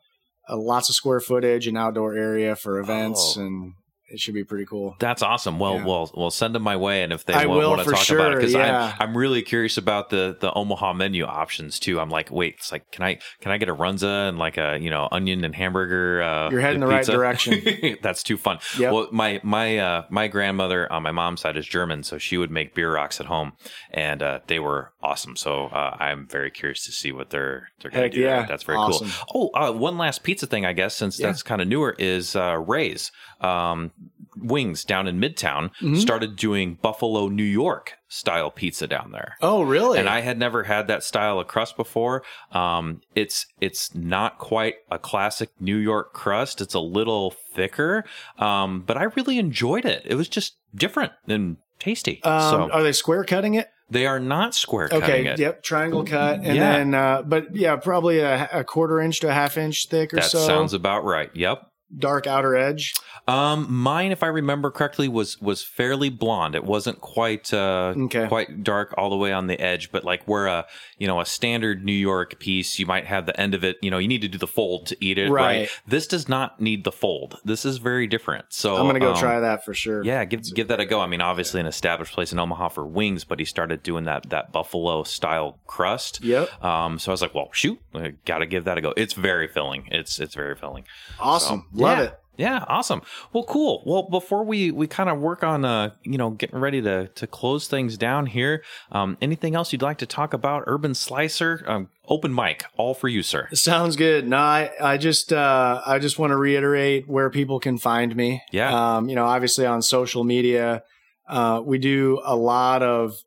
[0.48, 3.42] a lots of square footage and outdoor area for events, Oh.
[3.42, 3.74] and
[4.12, 4.96] it should be pretty cool.
[5.00, 5.60] That's awesome.
[5.60, 5.86] Well, Yeah.
[5.86, 8.36] well, well, send them my way, and if they want, want to talk about it,
[8.38, 8.96] because yeah.
[9.00, 12.00] I'm I'm really curious about the the Omaha menu options too.
[12.00, 14.78] I'm like, wait, it's like, can I can I get a runza and like a
[14.80, 16.22] you know onion and hamburger?
[16.22, 17.62] Uh, You're heading the right direction.
[18.02, 18.60] That's too fun.
[18.78, 18.94] Yep.
[18.94, 22.52] Well, my my uh, my grandmother on my mom's side is German, so she would
[22.52, 23.54] make bierocks at home,
[23.92, 25.36] and uh, they were awesome.
[25.36, 28.22] So uh, I'm very curious to see what they're they're going to do.
[28.22, 28.46] yeah.
[28.46, 29.10] That's very Awesome.
[29.32, 29.52] cool.
[29.54, 31.28] Oh, uh, one last pizza thing, I guess, since Yeah.
[31.28, 33.92] that's kind of newer, is uh, Ray's um,
[34.38, 35.98] Wings down in Midtown Mhm.
[35.98, 39.36] started doing Buffalo, New York style pizza down there.
[39.42, 40.00] Oh, really?
[40.00, 42.24] And I had never had that style of crust before.
[42.52, 46.62] Um, it's it's not quite a classic New York crust.
[46.62, 48.04] It's a little thicker,
[48.38, 50.04] um, but I really enjoyed it.
[50.06, 52.22] It was just different and tasty.
[52.24, 53.70] um, so are they square cutting it?
[53.92, 55.28] they are not square cutting Okay.
[55.28, 55.40] it.
[55.40, 55.64] Yep.
[55.64, 56.78] Triangle cut, and Yeah.
[56.78, 60.18] then, uh, but yeah, probably a, a quarter inch to a half inch thick or
[60.18, 60.38] That so.
[60.46, 61.32] sounds about right.
[61.34, 61.64] Yep.
[61.98, 62.94] Dark outer edge.
[63.28, 66.56] Um, mine, if I remember correctly, was was fairly blonde.
[66.56, 68.28] It wasn't quite uh Okay.
[68.28, 70.66] quite dark all the way on the edge, but like where a
[70.98, 73.78] you know a standard New York piece, you might have the end of it.
[73.82, 75.30] You know, you need to do the fold to eat it.
[75.30, 75.40] Right.
[75.50, 75.70] Right.
[75.88, 77.38] This does not need the fold.
[77.44, 78.46] This is very different.
[78.50, 80.04] So I'm gonna go um, try that for sure.
[80.04, 81.00] Yeah, give give that a go.
[81.02, 84.30] I mean, obviously an established place in Omaha for wings, but he started doing that
[84.30, 86.24] that buffalo style crust.
[86.24, 86.64] Yep.
[86.64, 88.94] Um, so I was like, well, shoot, I gotta give that a go.
[88.98, 89.88] It's very filling.
[89.92, 90.86] It's it's very filling.
[91.20, 91.66] Awesome.
[91.74, 92.04] So, Love yeah.
[92.06, 92.20] it.
[92.40, 93.02] Yeah, awesome.
[93.34, 93.84] Well, cool.
[93.86, 97.28] Well, before we we kind of work on uh, you know, getting ready to to
[97.28, 98.64] close things down here,
[98.94, 100.64] um, anything else you'd like to talk about?
[100.66, 103.50] Urban Slicer, um, open mic, all for you, sir.
[103.52, 104.26] Sounds good.
[104.26, 108.42] No, I, I just uh, I just want to reiterate where people can find me.
[108.54, 108.96] Yeah.
[108.96, 110.84] Um, you know, obviously on social media,
[111.28, 113.18] uh, we do a lot of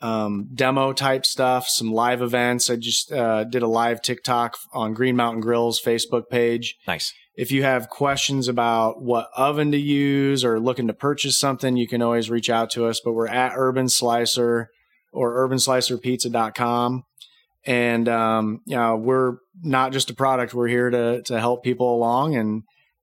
[0.00, 2.70] um, demo type stuff, some live events.
[2.70, 6.76] I just uh, did a live TikTok on Green Mountain Grill's Facebook page.
[6.86, 7.12] Nice.
[7.34, 11.88] If you have questions about what oven to use or looking to purchase something, you
[11.88, 13.00] can always reach out to us.
[13.02, 14.68] But we're at Urban Slicer
[15.12, 17.04] or urbanslicerpizza.com.
[17.64, 20.52] And, um, you know, we're not just a product.
[20.52, 22.62] We're here to, to help people along and,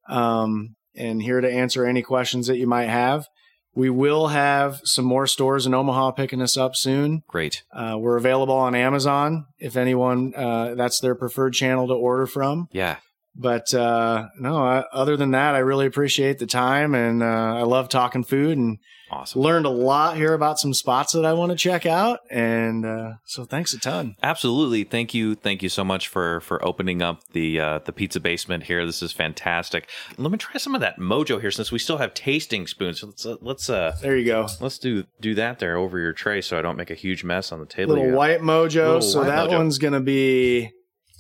[0.09, 3.25] um, and here to answer any questions that you might have.
[3.73, 7.23] We will have some more stores in Omaha picking us up soon.
[7.27, 7.63] Great.
[7.71, 12.67] Uh, we're available on Amazon if anyone, uh, that's their preferred channel to order from.
[12.71, 12.97] Yeah.
[13.41, 17.25] But uh, no, I, other than that, I really appreciate the time and uh,
[17.55, 18.79] I love talking food and
[19.11, 19.41] Awesome.
[19.41, 22.19] learned a lot here about some spots that I want to check out.
[22.29, 24.15] And uh, so thanks a ton.
[24.21, 24.83] Absolutely.
[24.83, 25.33] Thank you.
[25.35, 28.85] Thank you so much for for opening up the uh, the pizza basement here.
[28.85, 29.89] This is fantastic.
[30.17, 32.99] Let me try some of that mojo here since we still have tasting spoons.
[32.99, 34.47] So let's uh, let's uh There you go.
[34.61, 37.51] let's do do that there over your tray so I don't make a huge mess
[37.51, 37.93] on the table.
[37.93, 38.15] Little here.
[38.15, 38.75] white mojo.
[38.85, 39.57] Little so white that mojo.
[39.57, 40.69] one's going to be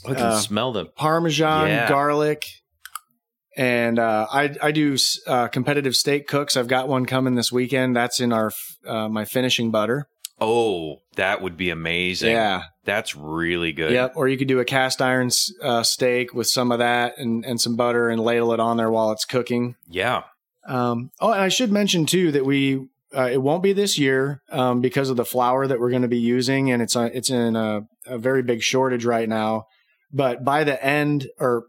[0.05, 1.89] I can uh, smell the Parmesan, Yeah.
[1.89, 2.45] garlic.
[3.57, 4.95] And uh, I I do
[5.27, 6.55] uh, competitive steak cooks.
[6.55, 7.95] I've got one coming this weekend.
[7.95, 8.51] That's in our
[8.87, 10.07] uh, my finishing butter.
[10.39, 12.31] Oh, that would be amazing.
[12.31, 13.91] Yeah, That's really good.
[13.91, 14.13] Yep.
[14.15, 15.29] Or you could do a cast iron
[15.61, 18.89] uh, steak with some of that and, and some butter and ladle it on there
[18.89, 19.75] while it's cooking.
[19.89, 20.23] Yeah.
[20.65, 24.41] Um, oh, and I should mention too that we uh, it won't be this year
[24.51, 27.29] um, because of the flour that we're going to be using, and it's uh, it's
[27.29, 29.65] in a, a very big shortage right now.
[30.11, 31.65] But by the end or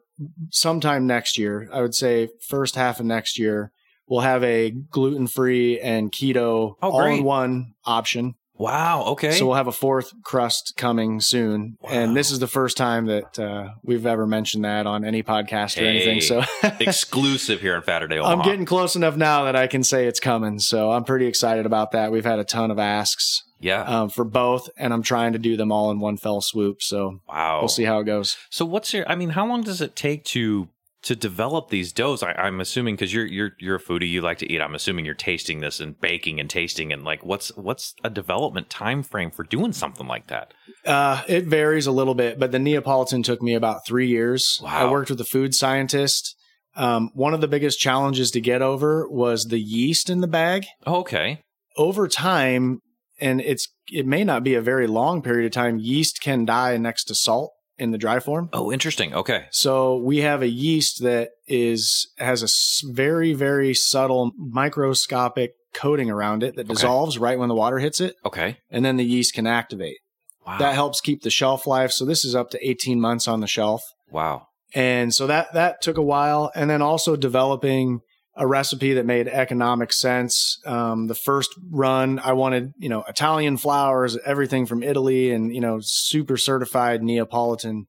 [0.51, 3.73] sometime next year, I would say first half of next year,
[4.07, 8.35] we'll have a gluten free and keto Oh, all in one option.
[8.55, 9.05] Wow.
[9.13, 9.33] Okay.
[9.33, 13.39] So we'll have a fourth crust coming soon, and this is the first time that
[13.39, 16.21] uh, we've ever mentioned that on any podcast or anything.
[16.21, 16.43] So
[16.81, 18.33] Exclusive here in Saturday, Omaha.
[18.35, 20.59] I'm getting close enough now that I can say it's coming.
[20.59, 22.13] So I'm pretty excited about that.
[22.13, 23.83] We've had a ton of asks Yeah.
[23.83, 26.83] um, for both, and I'm trying to do them all in one fell swoop.
[26.83, 27.61] So wow.
[27.61, 28.37] we'll see how it goes.
[28.49, 29.09] So what's your?
[29.09, 30.69] I mean, how long does it take to
[31.03, 32.23] to develop these doughs?
[32.23, 34.61] I, I'm assuming because you're you're you're a foodie, you like to eat.
[34.61, 38.71] I'm assuming you're tasting this and baking and tasting and like what's what's a development
[38.71, 40.53] time frame for doing something like that?
[40.85, 44.61] Uh, it varies a little bit, but the Neapolitan took me about three years.
[44.63, 44.89] Wow.
[44.89, 46.35] I worked with a food scientist.
[46.77, 50.67] Um, one of the biggest challenges to get over was the yeast in the bag.
[50.87, 51.43] Oh, okay.
[51.77, 52.81] over time,
[53.21, 56.77] and it's it may not be a very long period of time, yeast can die
[56.77, 58.49] next to salt in the dry form.
[58.53, 59.15] Oh, interesting.
[59.15, 59.47] Okay.
[59.51, 66.43] So we have a yeast that is has a very very subtle microscopic coating around
[66.43, 66.75] it that Okay.
[66.75, 68.59] dissolves right when the water hits it, Okay.
[68.71, 69.99] and then the yeast can activate.
[70.47, 70.59] Wow.
[70.59, 71.93] That helps keep the shelf life.
[71.93, 73.83] So this is up to 18 months on the shelf.
[74.11, 74.47] wow.
[74.73, 78.01] And so that that took a while, and then also developing
[78.37, 80.59] a recipe that made economic sense.
[80.65, 85.61] Um, the first run, I wanted you know Italian flours, everything from Italy, and you
[85.61, 87.87] know super certified Neapolitan,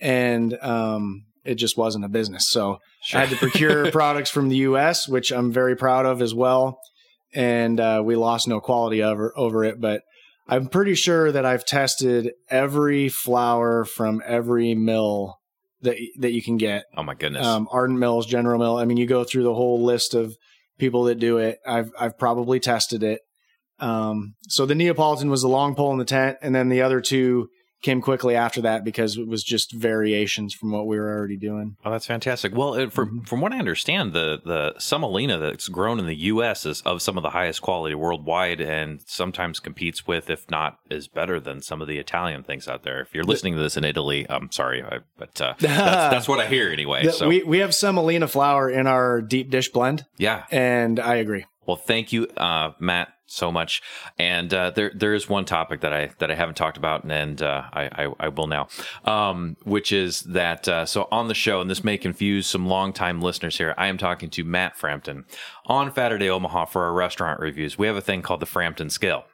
[0.00, 2.48] and um, it just wasn't a business.
[2.50, 2.78] So
[3.12, 6.78] I had to procure products from the U.S., which I'm very proud of as well,
[7.34, 10.02] and uh, we lost no quality over over it, but.
[10.48, 15.40] I'm pretty sure that I've tested every flour from every mill
[15.82, 16.84] that that you can get.
[16.96, 17.46] oh my goodness.
[17.46, 18.76] Um, Ardent Mills, General Mill.
[18.78, 20.36] I mean, you go through the whole list of
[20.78, 21.58] people that do it.
[21.66, 23.20] I've I've probably tested it.
[23.78, 27.00] Um, so the Neapolitan was the long pole in the tent, and then the other
[27.00, 27.48] two
[27.82, 31.76] came quickly after that because it was just variations from what we were already doing.
[31.84, 32.54] Oh, that's fantastic.
[32.54, 33.28] Well, it, for, Mhm.
[33.28, 36.64] from what I understand, the the semolina that's grown in the U.S.
[36.66, 41.06] is of some of the highest quality worldwide, and sometimes competes with, if not is
[41.06, 43.00] better than some of the Italian things out there.
[43.00, 46.40] If you're listening to this in Italy, I'm sorry, I, but uh, that's, that's what
[46.40, 47.04] I hear anyway.
[47.04, 51.16] The- so we we have semolina flour in our deep dish blend, yeah, and I
[51.16, 51.44] agree.
[51.66, 53.82] Well, thank you, uh, Matt, so much.
[54.18, 57.42] And uh, there there is one topic that I that I haven't talked about, and
[57.42, 58.68] uh, I, I I will now,
[59.04, 63.20] um, which is that uh, so on the show, and this may confuse some longtime
[63.20, 63.74] listeners here.
[63.76, 65.24] I am talking to Matt Frampton
[65.66, 67.76] on Saturday Omaha for our restaurant reviews.
[67.76, 69.24] We have a thing called the Frampton Scale.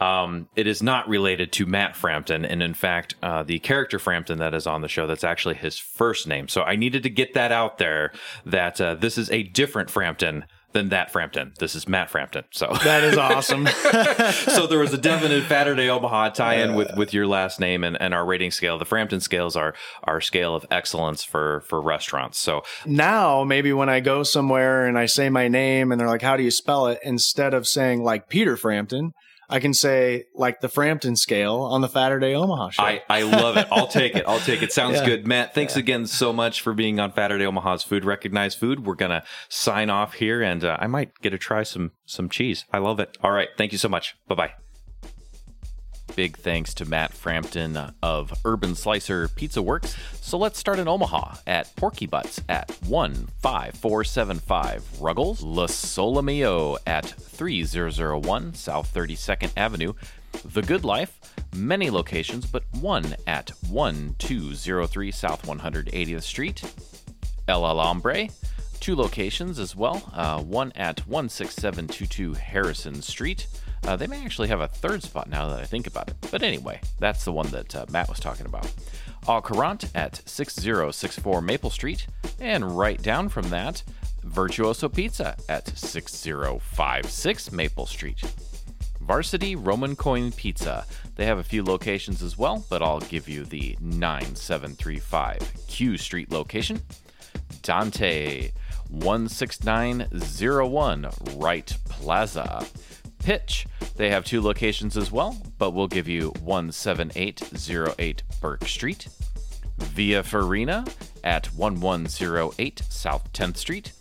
[0.00, 4.38] Um, it is not related to Matt Frampton, and in fact, uh, the character Frampton
[4.38, 6.48] that is on the show, that's actually his first name.
[6.48, 8.12] So I needed to get that out there
[8.46, 11.52] that uh, this is a different Frampton than that Frampton.
[11.58, 12.44] This is Matt Frampton.
[12.50, 13.66] So That is awesome.
[14.32, 16.94] so there was a definite Saturday Omaha tie-in with uh.
[16.96, 18.78] with your last name and, and our rating scale.
[18.78, 22.38] The Frampton scales are our scale of excellence for for restaurants.
[22.38, 26.22] So now maybe when I go somewhere and I say my name and they're like,
[26.22, 29.12] "How do you spell it?" Instead of saying like Peter Frampton,
[29.50, 32.82] I can say like the Frampton scale on the Saturday Omaha show.
[32.82, 33.66] I, I love it.
[33.70, 34.24] I'll take it.
[34.26, 34.72] I'll take it.
[34.72, 35.06] Sounds Yeah.
[35.06, 35.26] good.
[35.26, 38.86] Matt, thanks again so much for being on Saturday Omaha's Food Recognized Food.
[38.86, 42.28] We're going to sign off here and uh, I might get to try some some
[42.28, 42.64] cheese.
[42.72, 43.18] I love it.
[43.22, 43.48] All right.
[43.58, 44.16] Thank you so much.
[44.28, 44.52] Bye-bye.
[46.16, 49.96] Big thanks to Matt Frampton of Urban Slicer Pizza Works.
[50.20, 57.06] So let's start in Omaha at Porky Butts at 15475 Ruggles, Lo Sole Mio at
[57.06, 59.92] 3001 South 32nd Avenue,
[60.44, 61.18] The Good Life,
[61.54, 66.62] many locations, but one at 1203 South 180th Street,
[67.48, 68.30] El Alambre,
[68.80, 70.10] two locations as well.
[70.14, 73.46] Uh, one at 16722 Harrison Street.
[73.86, 76.16] Uh, they may actually have a third spot now that I think about it.
[76.30, 78.70] But anyway, that's the one that uh, Matt was talking about.
[79.26, 82.06] Au Courant at 6064 Maple Street.
[82.38, 83.82] And right down from that,
[84.22, 88.22] Virtuoso Pizza at 6056 Maple Street.
[89.00, 90.86] Varsity Roman Coin Pizza.
[91.16, 96.30] They have a few locations as well, but I'll give you the 9735 Q Street
[96.30, 96.80] location.
[97.62, 98.52] Dante
[98.90, 102.66] 16901 Wright Plaza.
[103.20, 103.66] Pitch,
[103.96, 109.08] they have two locations as well, but we'll give you 17808 Burke Street.
[109.78, 110.84] Via Farina
[111.24, 113.92] at 1108 South 10th Street.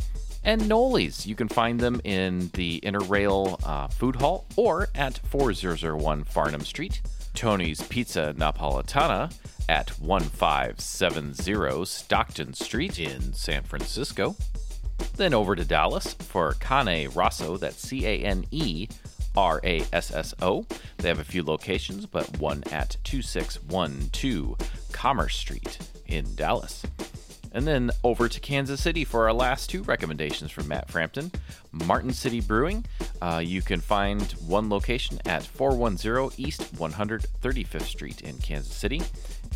[0.44, 5.20] And Noli's, you can find them in the Inner Rail uh, Food Hall or at
[5.30, 7.02] 4001 Farnam Street.
[7.34, 9.34] Tony's Pizza Napoletana
[9.68, 14.36] at 1570 Stockton Street in San Francisco.
[15.16, 18.88] Then over to Dallas for Cane Rosso, that's C A N E
[19.40, 20.66] R A S S O.
[20.98, 24.58] They have a few locations, but one at 2612
[24.92, 26.84] Commerce Street in Dallas.
[27.54, 31.32] And then over to Kansas City for our last two recommendations from Matt Frampton.
[31.72, 32.86] Martin City Brewing.
[33.22, 39.02] Uh, you can find one location at 410 East 135th Street in Kansas City.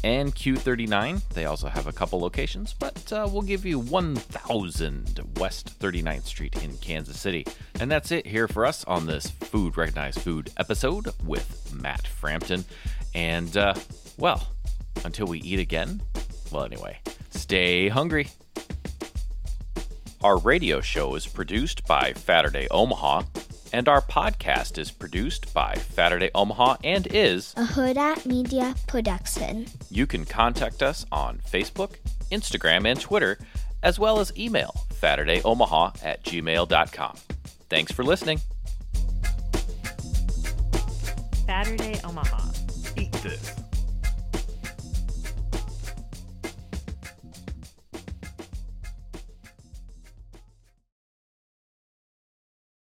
[0.03, 1.21] And Q39.
[1.29, 6.61] They also have a couple locations, but uh, we'll give you 1000 West 39th Street
[6.61, 7.45] in Kansas City.
[7.79, 12.65] And that's it here for us on this Food Recognized Food episode with Matt Frampton.
[13.15, 13.75] And, uh,
[14.17, 14.49] well,
[15.05, 16.01] until we eat again,
[16.51, 16.99] well, anyway,
[17.31, 18.27] stay hungry.
[20.21, 23.23] Our radio show is produced by Saturday Omaha,
[23.73, 27.53] and our podcast is produced by Saturday Omaha and is.
[27.57, 29.65] a Huda Media production.
[29.89, 31.95] You can contact us on Facebook,
[32.31, 33.39] Instagram, and Twitter,
[33.81, 37.15] as well as email SaturdayOmaha at gmail.com.
[37.69, 38.39] Thanks for listening.
[41.45, 42.51] Saturday Omaha.
[42.95, 43.62] Eat this.